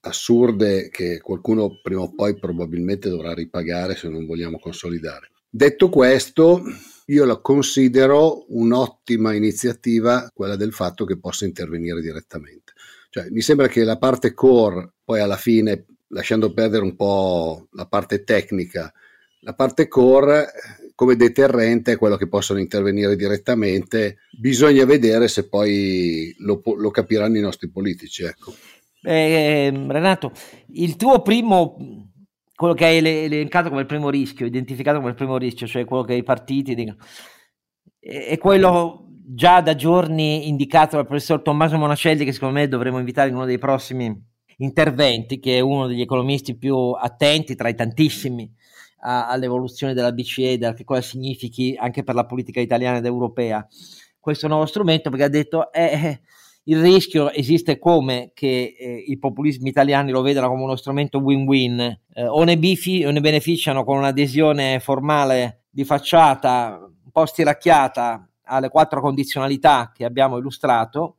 [0.00, 5.30] assurde che qualcuno prima o poi probabilmente dovrà ripagare se non vogliamo consolidare.
[5.54, 6.62] Detto questo,
[7.08, 12.72] io la considero un'ottima iniziativa quella del fatto che possa intervenire direttamente.
[13.10, 17.84] Cioè, mi sembra che la parte core, poi alla fine, lasciando perdere un po' la
[17.84, 18.90] parte tecnica,
[19.40, 20.48] la parte core
[20.94, 24.20] come deterrente è quello che possono intervenire direttamente.
[24.30, 28.22] Bisogna vedere se poi lo, lo capiranno i nostri politici.
[28.22, 28.54] Ecco.
[29.02, 30.32] Eh, Renato,
[30.68, 32.10] il tuo primo
[32.62, 36.04] quello che hai elencato come il primo rischio, identificato come il primo rischio, cioè quello
[36.04, 36.96] che i partiti dicono,
[37.98, 43.30] è quello già da giorni indicato dal professor Tommaso Monacelli, che secondo me dovremmo invitare
[43.30, 44.16] in uno dei prossimi
[44.58, 48.48] interventi, che è uno degli economisti più attenti tra i tantissimi
[49.00, 53.66] a, all'evoluzione della BCE, da che cosa significhi anche per la politica italiana ed europea.
[54.20, 56.20] Questo nuovo strumento, perché ha detto eh, eh
[56.64, 61.80] il rischio esiste come che eh, i populismi italiani lo vedano come uno strumento win-win,
[62.14, 68.28] eh, o, ne bifi, o ne beneficiano con un'adesione formale di facciata un po' stiracchiata
[68.44, 71.16] alle quattro condizionalità che abbiamo illustrato,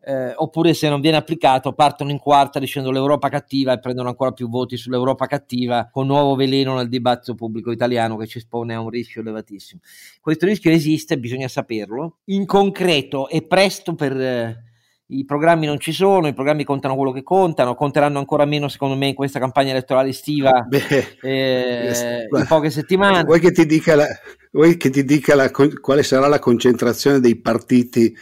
[0.00, 4.32] eh, oppure se non viene applicato partono in quarta dicendo l'Europa cattiva e prendono ancora
[4.32, 8.80] più voti sull'Europa cattiva con nuovo veleno nel dibattito pubblico italiano che ci espone a
[8.80, 9.80] un rischio elevatissimo.
[10.20, 12.18] Questo rischio esiste, bisogna saperlo.
[12.26, 14.67] In concreto è presto per eh,
[15.10, 18.94] i programmi non ci sono, i programmi contano quello che contano, conteranno ancora meno secondo
[18.94, 23.24] me in questa campagna elettorale estiva Beh, eh, in poche settimane.
[23.24, 24.06] Vuoi che ti dica, la,
[24.76, 28.14] che ti dica la, quale sarà la concentrazione dei partiti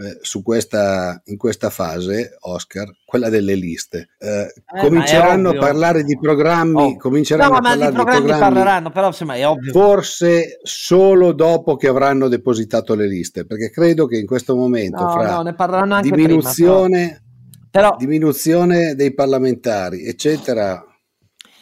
[0.00, 4.10] eh, su questa, in questa fase, Oscar, quella delle liste.
[4.18, 6.96] Eh, eh, cominceranno a parlare di programmi, oh.
[6.96, 9.72] cominceranno no, a parlare di programmi, di programmi parleranno, però insomma è ovvio.
[9.72, 15.10] Forse solo dopo che avranno depositato le liste, perché credo che in questo momento no,
[15.10, 17.20] fra no, diminuzione, prima,
[17.70, 17.88] però.
[17.88, 17.96] Però...
[17.98, 20.80] diminuzione dei parlamentari, eccetera,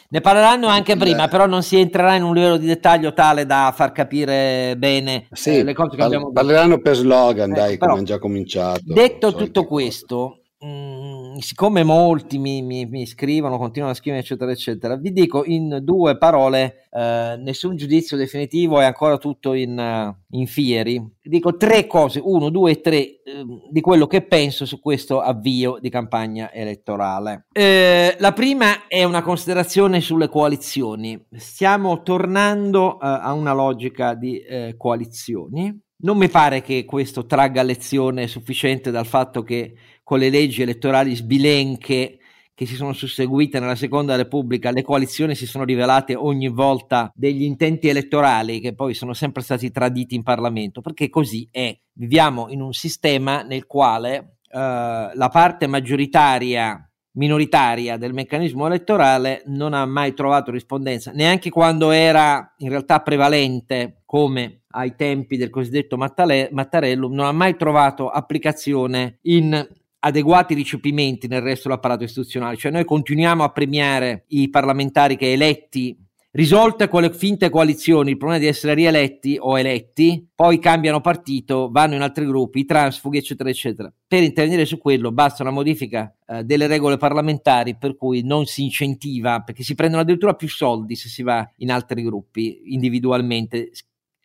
[0.09, 1.29] ne parleranno anche prima, Beh.
[1.29, 5.57] però non si entrerà in un livello di dettaglio tale da far capire bene sì,
[5.57, 8.81] eh, le cose che parl- abbiamo Parleranno per slogan, eh, dai, come hanno già cominciato.
[8.85, 10.96] Detto tutto questo, mh, mm,
[11.41, 16.17] siccome molti mi, mi, mi, scrivono, continuano a scrivere, eccetera, eccetera, vi dico in due
[16.17, 21.03] parole, eh, nessun giudizio definitivo, è ancora tutto in, uh, in fieri.
[21.21, 25.79] Dico tre cose, uno, due e tre Ehm, di quello che penso su questo avvio
[25.81, 27.47] di campagna elettorale.
[27.51, 31.21] Eh, la prima è una considerazione sulle coalizioni.
[31.35, 35.77] Stiamo tornando uh, a una logica di uh, coalizioni.
[35.99, 39.73] Non mi pare che questo tragga lezione sufficiente dal fatto che
[40.07, 42.19] con le leggi elettorali sbilenche
[42.53, 47.43] che si sono susseguite nella seconda repubblica, le coalizioni si sono rivelate ogni volta degli
[47.43, 51.77] intenti elettorali che poi sono sempre stati traditi in Parlamento, perché così è.
[51.91, 59.73] Viviamo in un sistema nel quale uh, la parte maggioritaria minoritaria del meccanismo elettorale non
[59.73, 65.97] ha mai trovato rispondenza, neanche quando era in realtà prevalente come ai tempi del cosiddetto
[65.97, 69.67] Mattarellum, non ha mai trovato applicazione in
[69.99, 75.97] adeguati ricepimenti nel resto dell'apparato istituzionale, cioè noi continuiamo a premiare i parlamentari che eletti
[76.37, 81.69] risolte con le finte coalizioni il problema di essere rieletti o eletti, poi cambiano partito,
[81.71, 83.91] vanno in altri gruppi, transfughi, eccetera, eccetera.
[84.07, 88.63] Per intervenire su quello basta una modifica eh, delle regole parlamentari per cui non si
[88.63, 93.71] incentiva, perché si prendono addirittura più soldi se si va in altri gruppi individualmente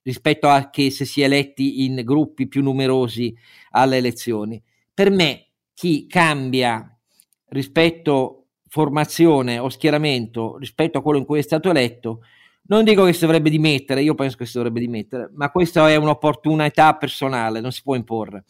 [0.02, 3.34] rispetto a che se si è eletti in gruppi più numerosi
[3.70, 4.62] alle elezioni.
[4.92, 5.51] Per me
[5.82, 6.96] chi cambia
[7.48, 12.20] rispetto formazione o schieramento rispetto a quello in cui è stato eletto,
[12.66, 15.96] non dico che si dovrebbe dimettere, io penso che si dovrebbe dimettere, ma questa è
[15.96, 18.44] un'opportunità personale, non si può imporre.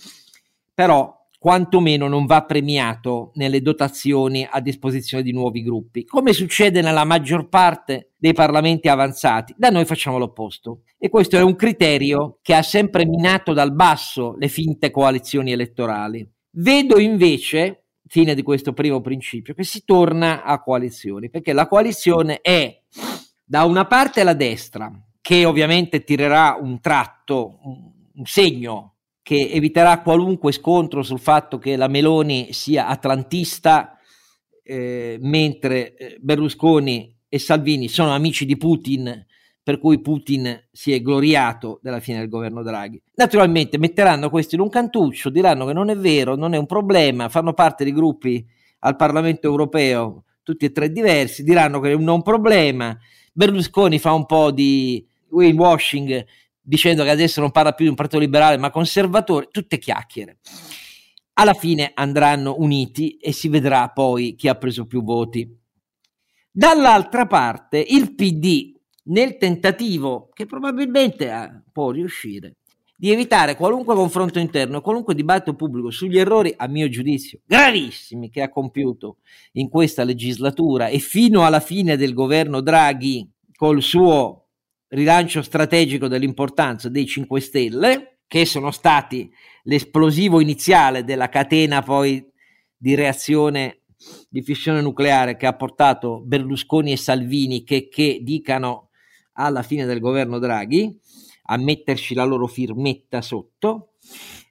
[0.75, 7.05] Però quantomeno non va premiato nelle dotazioni a disposizione di nuovi gruppi, come succede nella
[7.05, 9.55] maggior parte dei parlamenti avanzati.
[9.57, 14.37] Da noi facciamo l'opposto e questo è un criterio che ha sempre minato dal basso
[14.37, 16.32] le finte coalizioni elettorali.
[16.55, 22.43] Vedo invece fine di questo primo principio, che si torna a coalizioni, perché la coalizione
[22.43, 22.83] è
[23.43, 24.93] da una parte la destra,
[25.23, 31.89] che ovviamente tirerà un tratto, un segno che eviterà qualunque scontro sul fatto che la
[31.89, 33.97] Meloni sia atlantista,
[34.63, 39.27] eh, mentre eh, Berlusconi e Salvini sono amici di Putin
[39.63, 43.01] per cui Putin si è gloriato della fine del governo Draghi.
[43.15, 47.29] Naturalmente metteranno questo in un cantuccio, diranno che non è vero, non è un problema,
[47.29, 48.45] fanno parte di gruppi
[48.81, 52.99] al Parlamento europeo, tutti e tre diversi, diranno che non è un problema.
[53.33, 56.25] Berlusconi fa un po' di washing
[56.61, 60.39] dicendo che adesso non parla più di un partito liberale ma conservatore, tutte chiacchiere.
[61.35, 65.49] Alla fine andranno uniti e si vedrà poi chi ha preso più voti.
[66.51, 72.57] Dall'altra parte il PD nel tentativo, che probabilmente può riuscire,
[72.97, 78.43] di evitare qualunque confronto interno, qualunque dibattito pubblico sugli errori, a mio giudizio, gravissimi che
[78.43, 79.17] ha compiuto
[79.53, 84.47] in questa legislatura e fino alla fine del governo Draghi col suo
[84.89, 89.29] rilancio strategico dell'importanza dei 5 Stelle, che sono stati
[89.65, 92.25] l'esplosivo iniziale della catena poi
[92.77, 93.83] di reazione
[94.29, 98.91] di fissione nucleare che ha portato Berlusconi e Salvini che, che dicano
[99.43, 100.99] alla fine del governo Draghi
[101.47, 103.95] a metterci la loro firmetta sotto,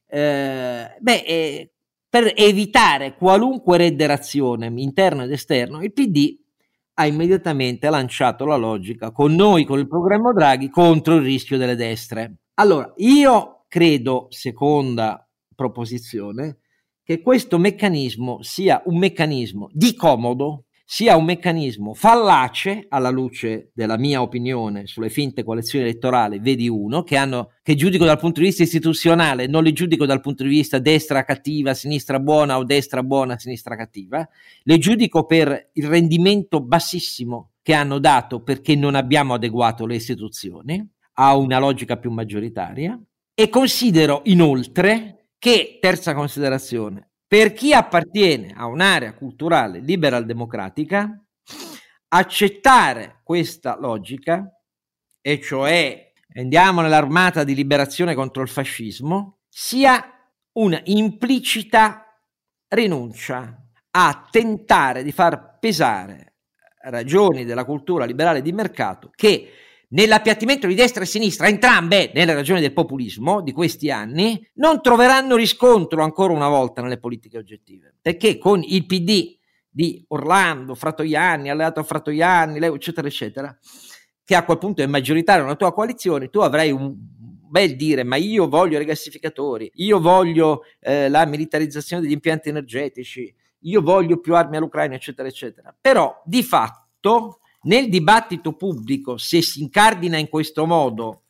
[0.07, 1.71] eh, beh, eh,
[2.09, 6.37] per evitare qualunque redderazione interno ed esterno, il PD
[6.95, 11.75] ha immediatamente lanciato la logica con noi, con il programma Draghi, contro il rischio delle
[11.75, 12.39] destre.
[12.55, 15.25] Allora, io credo, seconda
[15.55, 16.57] proposizione,
[17.01, 23.97] che questo meccanismo sia un meccanismo di comodo sia un meccanismo fallace alla luce della
[23.97, 28.47] mia opinione sulle finte coalizioni elettorali, vedi uno, che, hanno, che giudico dal punto di
[28.47, 33.03] vista istituzionale, non le giudico dal punto di vista destra cattiva, sinistra buona o destra
[33.03, 34.27] buona, sinistra cattiva,
[34.63, 40.85] le giudico per il rendimento bassissimo che hanno dato perché non abbiamo adeguato le istituzioni
[41.13, 43.01] a una logica più maggioritaria
[43.33, 51.17] e considero inoltre che, terza considerazione, per chi appartiene a un'area culturale liberal democratica,
[52.09, 54.53] accettare questa logica,
[55.21, 60.13] e cioè andiamo nell'armata di liberazione contro il fascismo, sia
[60.57, 62.21] una implicita
[62.67, 66.33] rinuncia a tentare di far pesare
[66.81, 69.53] ragioni della cultura liberale di mercato che
[69.91, 75.35] nell'appiattimento di destra e sinistra, entrambe nelle ragioni del populismo di questi anni, non troveranno
[75.35, 77.95] riscontro ancora una volta nelle politiche oggettive.
[78.01, 79.37] Perché con il PD
[79.69, 83.57] di Orlando, Fratoianni, alleato a Fratoianni, eccetera, eccetera,
[84.23, 86.93] che a quel punto è maggioritario nella tua coalizione, tu avrai un
[87.51, 93.33] bel dire, ma io voglio i rigassificatori, io voglio eh, la militarizzazione degli impianti energetici,
[93.63, 95.75] io voglio più armi all'Ucraina, eccetera, eccetera.
[95.79, 101.23] Però di fatto nel dibattito pubblico, se si incardina in questo modo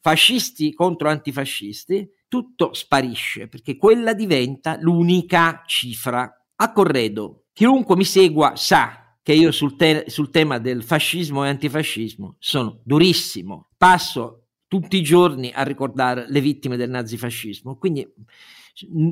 [0.00, 6.30] fascisti contro antifascisti, tutto sparisce perché quella diventa l'unica cifra.
[6.60, 11.48] A corredo, chiunque mi segua sa che io sul, te- sul tema del fascismo e
[11.48, 13.68] antifascismo sono durissimo.
[13.76, 18.06] Passo tutti i giorni a ricordare le vittime del nazifascismo, quindi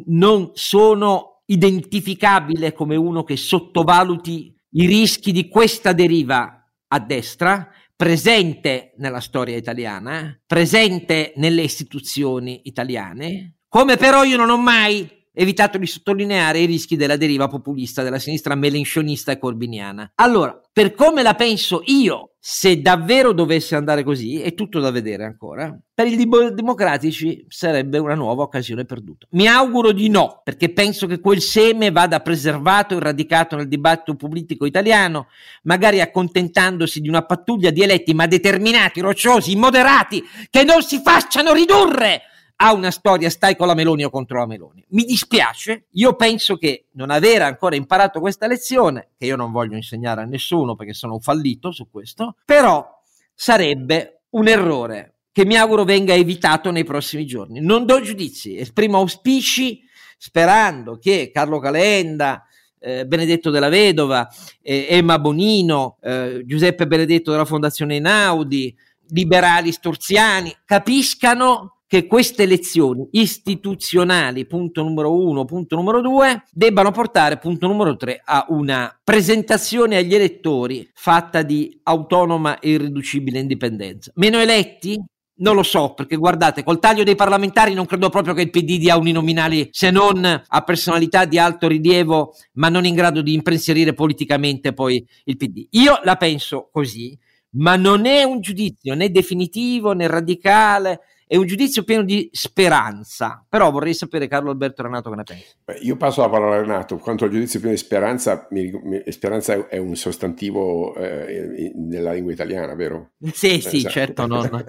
[0.07, 8.93] non sono identificabile come uno che sottovaluti i rischi di questa deriva a destra, presente
[8.99, 15.87] nella storia italiana, presente nelle istituzioni italiane, come però io non ho mai evitato di
[15.87, 20.13] sottolineare i rischi della deriva populista della sinistra melencionista e corbiniana.
[20.17, 25.25] Allora, per come la penso io, se davvero dovesse andare così, è tutto da vedere
[25.25, 26.17] ancora, per i
[26.55, 29.27] democratici sarebbe una nuova occasione perduta.
[29.31, 34.15] Mi auguro di no, perché penso che quel seme vada preservato e radicato nel dibattito
[34.15, 35.27] politico italiano,
[35.65, 41.53] magari accontentandosi di una pattuglia di eletti ma determinati, rocciosi, moderati, che non si facciano
[41.53, 42.23] ridurre
[42.57, 44.85] a una storia stai con la Meloni o contro la Meloni.
[44.91, 49.77] Mi dispiace, io penso che non aver ancora imparato questa lezione, che io non voglio
[49.77, 52.87] insegnare a nessuno perché sono un fallito su questo, però
[53.35, 57.61] sarebbe un errore che mi auguro venga evitato nei prossimi giorni.
[57.61, 59.83] Non do giudizi, esprimo auspici
[60.17, 62.47] sperando che Carlo Calenda,
[62.79, 64.27] eh, Benedetto della Vedova,
[64.63, 68.75] eh, Emma Bonino, eh, Giuseppe Benedetto della Fondazione Einaudi,
[69.09, 77.39] liberali sturziani capiscano che queste elezioni istituzionali, punto numero uno, punto numero due, debbano portare,
[77.39, 84.11] punto numero tre, a una presentazione agli elettori fatta di autonoma e irriducibile indipendenza.
[84.17, 85.01] Meno eletti?
[85.39, 88.79] Non lo so, perché guardate, col taglio dei parlamentari non credo proprio che il PD
[88.79, 93.93] dia uninominali se non a personalità di alto rilievo, ma non in grado di impensierire
[93.93, 95.67] politicamente poi il PD.
[95.73, 97.17] Io la penso così,
[97.57, 103.45] ma non è un giudizio né definitivo né radicale è un giudizio pieno di speranza,
[103.49, 105.85] però vorrei sapere Carlo Alberto Renato che ne pensa.
[105.85, 109.67] Io passo la parola a Renato, quanto al giudizio pieno di speranza, mi, mi, speranza
[109.69, 113.11] è un sostantivo eh, nella lingua italiana, vero?
[113.33, 113.93] Sì, sì, esatto.
[113.93, 114.65] certo, non,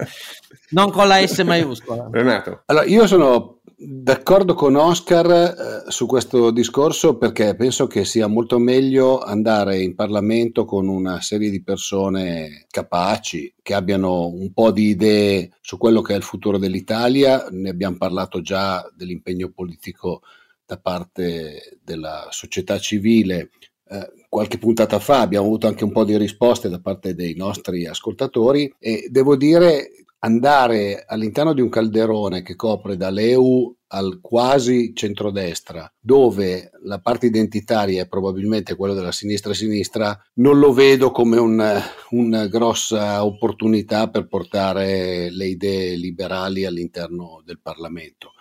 [0.70, 2.08] non, con la S maiuscola.
[2.10, 2.62] Renato.
[2.66, 5.30] Allora, io sono D'accordo con Oscar
[5.86, 11.20] eh, su questo discorso perché penso che sia molto meglio andare in Parlamento con una
[11.20, 16.22] serie di persone capaci, che abbiano un po' di idee su quello che è il
[16.22, 17.48] futuro dell'Italia.
[17.50, 20.22] Ne abbiamo parlato già dell'impegno politico
[20.64, 23.50] da parte della società civile.
[23.90, 27.86] Eh, qualche puntata fa abbiamo avuto anche un po' di risposte da parte dei nostri
[27.86, 29.90] ascoltatori e devo dire
[30.20, 38.02] andare all'interno di un calderone che copre dall'EU al quasi centrodestra, dove la parte identitaria
[38.02, 45.30] è probabilmente quella della sinistra-sinistra, non lo vedo come un, una grossa opportunità per portare
[45.30, 48.32] le idee liberali all'interno del Parlamento.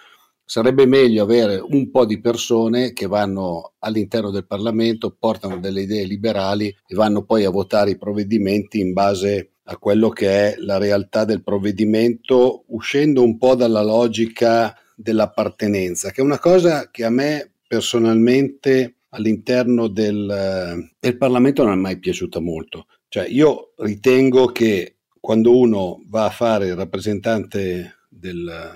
[0.50, 6.06] Sarebbe meglio avere un po' di persone che vanno all'interno del Parlamento, portano delle idee
[6.06, 10.78] liberali e vanno poi a votare i provvedimenti in base a quello che è la
[10.78, 17.10] realtà del provvedimento, uscendo un po' dalla logica dell'appartenenza, che è una cosa che a
[17.10, 22.88] me personalmente all'interno del, del Parlamento non è mai piaciuta molto.
[23.10, 28.72] Cioè io ritengo che quando uno va a fare il rappresentante del,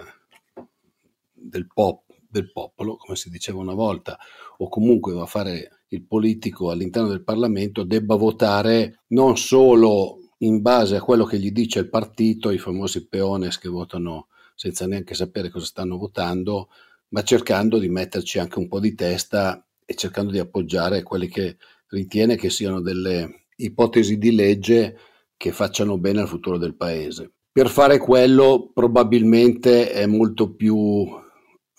[1.31, 4.17] del, pop, del popolo, come si diceva una volta,
[4.57, 10.61] o comunque va a fare il politico all'interno del Parlamento, debba votare non solo in
[10.61, 15.13] base a quello che gli dice il partito, i famosi peones che votano senza neanche
[15.13, 16.69] sapere cosa stanno votando,
[17.09, 21.57] ma cercando di metterci anche un po' di testa e cercando di appoggiare quelle che
[21.87, 24.97] ritiene che siano delle ipotesi di legge
[25.37, 27.31] che facciano bene al futuro del paese.
[27.51, 31.19] Per fare quello probabilmente è molto più, uh,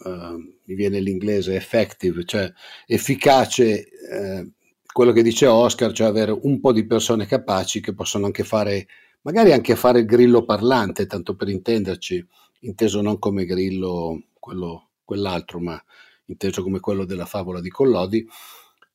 [0.05, 2.53] mi viene l'inglese, effective, cioè
[2.87, 4.51] efficace eh,
[4.93, 8.87] quello che dice Oscar, cioè avere un po' di persone capaci che possono anche fare,
[9.23, 12.25] magari anche fare il grillo parlante, tanto per intenderci,
[12.61, 15.83] inteso non come grillo quello, quell'altro, ma
[16.27, 18.27] inteso come quello della favola di Collodi,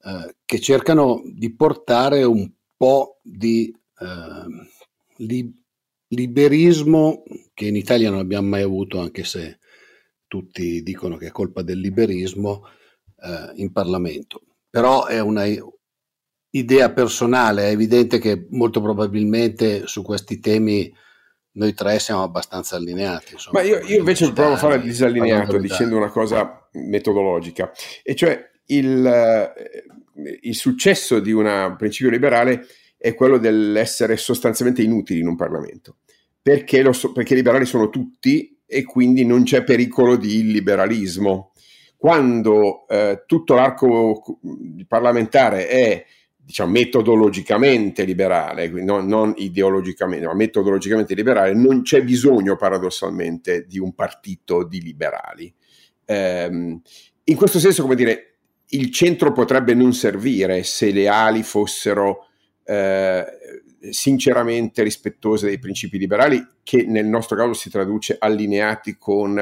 [0.03, 5.63] eh, che cercano di portare un po' di eh, li,
[6.09, 7.23] liberismo
[7.53, 9.59] che in Italia non abbiamo mai avuto, anche se
[10.27, 12.67] tutti dicono che è colpa del liberismo
[13.21, 14.41] eh, in Parlamento.
[14.69, 15.45] Però è una
[16.51, 20.93] idea personale, è evidente che molto probabilmente su questi temi
[21.57, 23.33] noi tre siamo abbastanza allineati.
[23.33, 27.71] Insomma, Ma io, io invece provo a fare disallineato dicendo una cosa metodologica,
[28.03, 29.83] e cioè il, eh,
[30.41, 32.65] il successo di un principio liberale
[32.97, 35.97] è quello dell'essere sostanzialmente inutili in un Parlamento,
[36.41, 41.53] perché, lo, perché i liberali sono tutti e quindi non c'è pericolo di illiberalismo.
[41.95, 44.39] Quando eh, tutto l'arco
[44.87, 46.05] parlamentare è
[46.47, 53.93] diciamo, metodologicamente liberale, non, non, ideologicamente, ma metodologicamente liberale, non c'è bisogno paradossalmente di un
[53.93, 55.53] partito di liberali.
[56.05, 56.81] Ehm,
[57.25, 58.35] in questo senso, come dire,
[58.69, 62.27] il centro potrebbe non servire se le ali fossero
[62.63, 63.25] eh,
[63.89, 69.35] sinceramente rispettose dei principi liberali, che nel nostro caso si traduce allineati con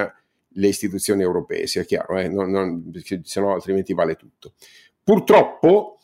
[0.57, 2.29] le istituzioni europee, sia chiaro, eh?
[2.29, 2.91] non, non,
[3.21, 4.53] se no altrimenti vale tutto.
[5.03, 5.94] Purtroppo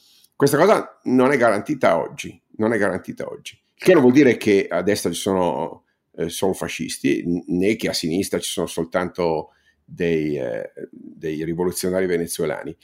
[0.41, 4.65] questa cosa non è garantita oggi, non è garantita oggi, che non vuol dire che
[4.67, 5.83] a destra ci sono
[6.15, 9.49] eh, solo fascisti, né che a sinistra ci sono soltanto
[9.85, 12.75] dei, eh, dei rivoluzionari venezuelani.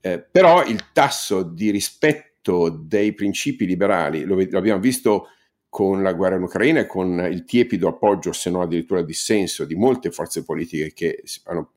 [0.00, 5.28] Eh, però il tasso di rispetto dei principi liberali, lo, lo, abbiamo visto
[5.68, 9.76] con la guerra in Ucraina e con il tiepido appoggio, se non addirittura dissenso, di
[9.76, 11.74] molte forze politiche che hanno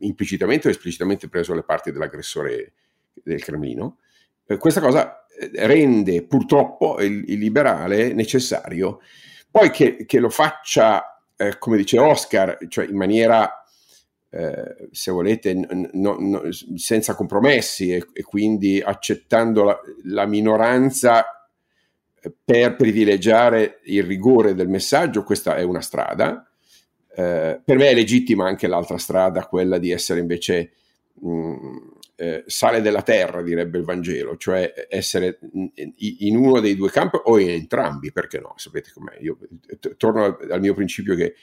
[0.00, 2.72] implicitamente o esplicitamente preso le parti dell'aggressore
[3.22, 3.98] del Cremlino.
[4.46, 9.00] Eh, questa cosa eh, rende purtroppo il, il liberale necessario.
[9.50, 13.64] Poi che, che lo faccia, eh, come dice Oscar, cioè in maniera
[14.30, 16.42] eh, se volete, no, no,
[16.74, 21.24] senza compromessi e, e quindi accettando la, la, minoranza
[22.44, 26.48] per privilegiare il rigore del messaggio, questa è una strada.
[27.14, 30.72] Eh, per me è legittima anche l'altra strada, quella di essere invece
[31.12, 31.76] mh,
[32.16, 35.38] eh, sale della terra, direbbe il Vangelo, cioè essere
[35.96, 38.54] in uno dei due campi o in entrambi, perché no?
[38.56, 39.18] Sapete com'è?
[39.20, 39.38] Io
[39.80, 41.34] t- torno al mio principio che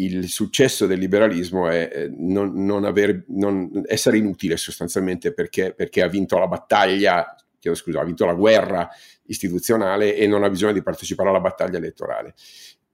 [0.00, 6.02] il successo del liberalismo è eh, non, non aver, non essere inutile sostanzialmente perché, perché,
[6.02, 8.88] ha vinto la battaglia, chiedo scusa, ha vinto la guerra
[9.26, 12.34] istituzionale e non ha bisogno di partecipare alla battaglia elettorale.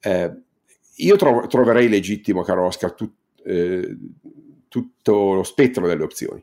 [0.00, 0.32] Eh,
[0.96, 3.12] io tro- troverei legittimo, caro Oscar, tu,
[3.44, 3.96] eh,
[4.68, 6.42] tutto lo spettro delle opzioni.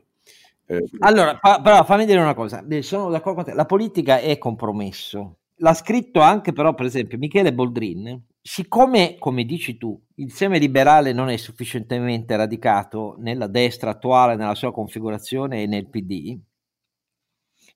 [0.72, 4.38] Eh, allora, pa- però fammi dire una cosa, sono d'accordo con te, la politica è
[4.38, 5.36] compromesso.
[5.56, 11.12] L'ha scritto anche però, per esempio, Michele Boldrin, siccome, come dici tu, il seme liberale
[11.12, 16.38] non è sufficientemente radicato nella destra attuale, nella sua configurazione e nel PD,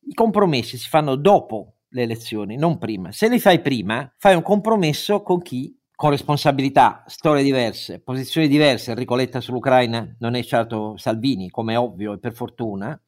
[0.09, 3.13] i compromessi si fanno dopo le elezioni, non prima.
[3.13, 8.91] Se li fai prima, fai un compromesso con chi con responsabilità, storie diverse, posizioni diverse.
[8.91, 13.01] Enrico Letta sull'Ucraina non è certo Salvini, come è ovvio e per fortuna,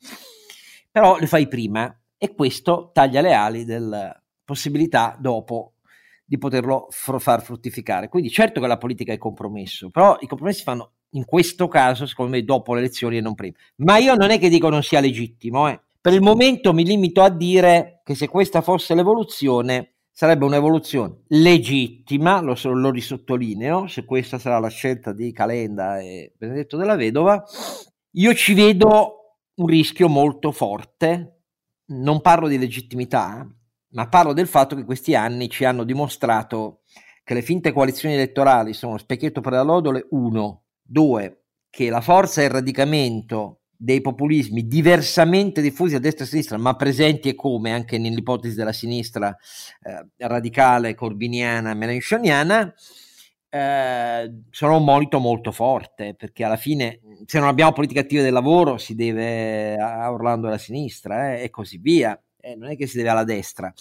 [0.91, 5.75] però le fai prima e questo taglia le ali della possibilità dopo
[6.25, 8.09] di poterlo far fruttificare.
[8.09, 12.33] Quindi certo che la politica è compromesso, però i compromessi fanno in questo caso, secondo
[12.33, 13.57] me, dopo le elezioni e non prima.
[13.77, 15.79] Ma io non è che dico non sia legittimo, eh.
[16.01, 22.41] per il momento mi limito a dire che se questa fosse l'evoluzione, sarebbe un'evoluzione legittima,
[22.41, 27.41] lo, lo risottolineo, se questa sarà la scelta di Calenda e Benedetto della Vedova,
[28.15, 31.43] io ci vedo un rischio molto forte,
[31.91, 33.49] non parlo di legittimità,
[33.91, 36.81] ma parlo del fatto che questi anni ci hanno dimostrato
[37.23, 42.41] che le finte coalizioni elettorali sono specchietto per la lodole, uno, due, che la forza
[42.41, 47.37] e il radicamento dei populismi diversamente diffusi a destra e a sinistra, ma presenti e
[47.37, 49.35] come anche nell'ipotesi della sinistra
[49.83, 52.75] eh, radicale, corbiniana, melanchoniana,
[53.51, 58.33] eh, sono un monito molto forte perché alla fine se non abbiamo politiche attive del
[58.33, 62.87] lavoro si deve a Orlando alla sinistra eh, e così via eh, non è che
[62.87, 63.73] si deve alla destra.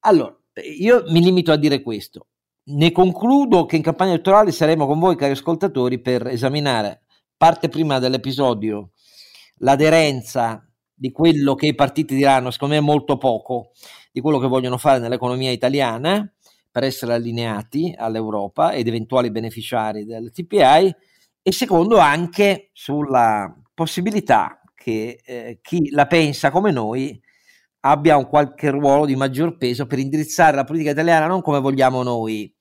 [0.00, 0.36] Allora,
[0.78, 2.26] io mi limito a dire questo.
[2.64, 7.02] Ne concludo che in campagna elettorale saremo con voi, cari ascoltatori, per esaminare
[7.36, 8.90] parte prima dell'episodio
[9.62, 13.72] l'aderenza di quello che i partiti diranno, secondo me molto poco,
[14.12, 16.30] di quello che vogliono fare nell'economia italiana
[16.70, 20.94] per essere allineati all'Europa ed eventuali beneficiari del TPI
[21.42, 27.20] e secondo anche sulla possibilità che eh, chi la pensa come noi
[27.80, 32.02] abbia un qualche ruolo di maggior peso per indirizzare la politica italiana non come vogliamo
[32.02, 32.52] noi,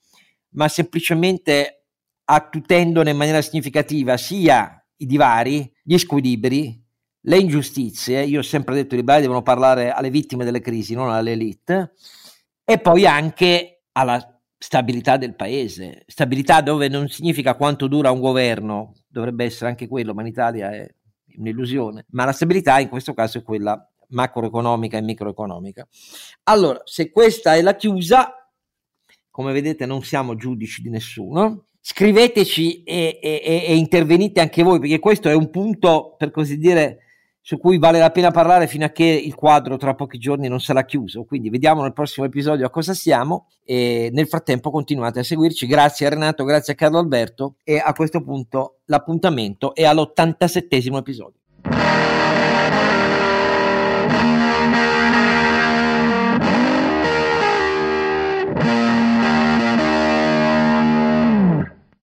[0.52, 1.86] ma semplicemente
[2.24, 6.81] attutendone in maniera significativa sia i divari, gli squilibri,
[7.22, 8.24] le ingiustizie.
[8.24, 11.94] Io ho sempre detto i liberali devono parlare alle vittime delle crisi, non alle elite,
[12.64, 16.04] e poi anche alla stabilità del paese.
[16.08, 20.72] Stabilità dove non significa quanto dura un governo, dovrebbe essere anche quello, ma in Italia
[20.72, 20.88] è
[21.38, 25.88] un'illusione, ma la stabilità in questo caso è quella macroeconomica e microeconomica.
[26.44, 28.34] Allora, se questa è la chiusa,
[29.30, 35.00] come vedete non siamo giudici di nessuno, scriveteci e, e, e, intervenite anche voi, perché
[35.00, 37.00] questo è un punto, per così dire,
[37.42, 40.60] su cui vale la pena parlare fino a che il quadro tra pochi giorni non
[40.60, 41.24] sarà chiuso.
[41.24, 45.66] Quindi vediamo nel prossimo episodio a cosa siamo e nel frattempo continuate a seguirci.
[45.66, 51.41] Grazie a Renato, grazie a Carlo Alberto e a questo punto l'appuntamento è all'87 episodio.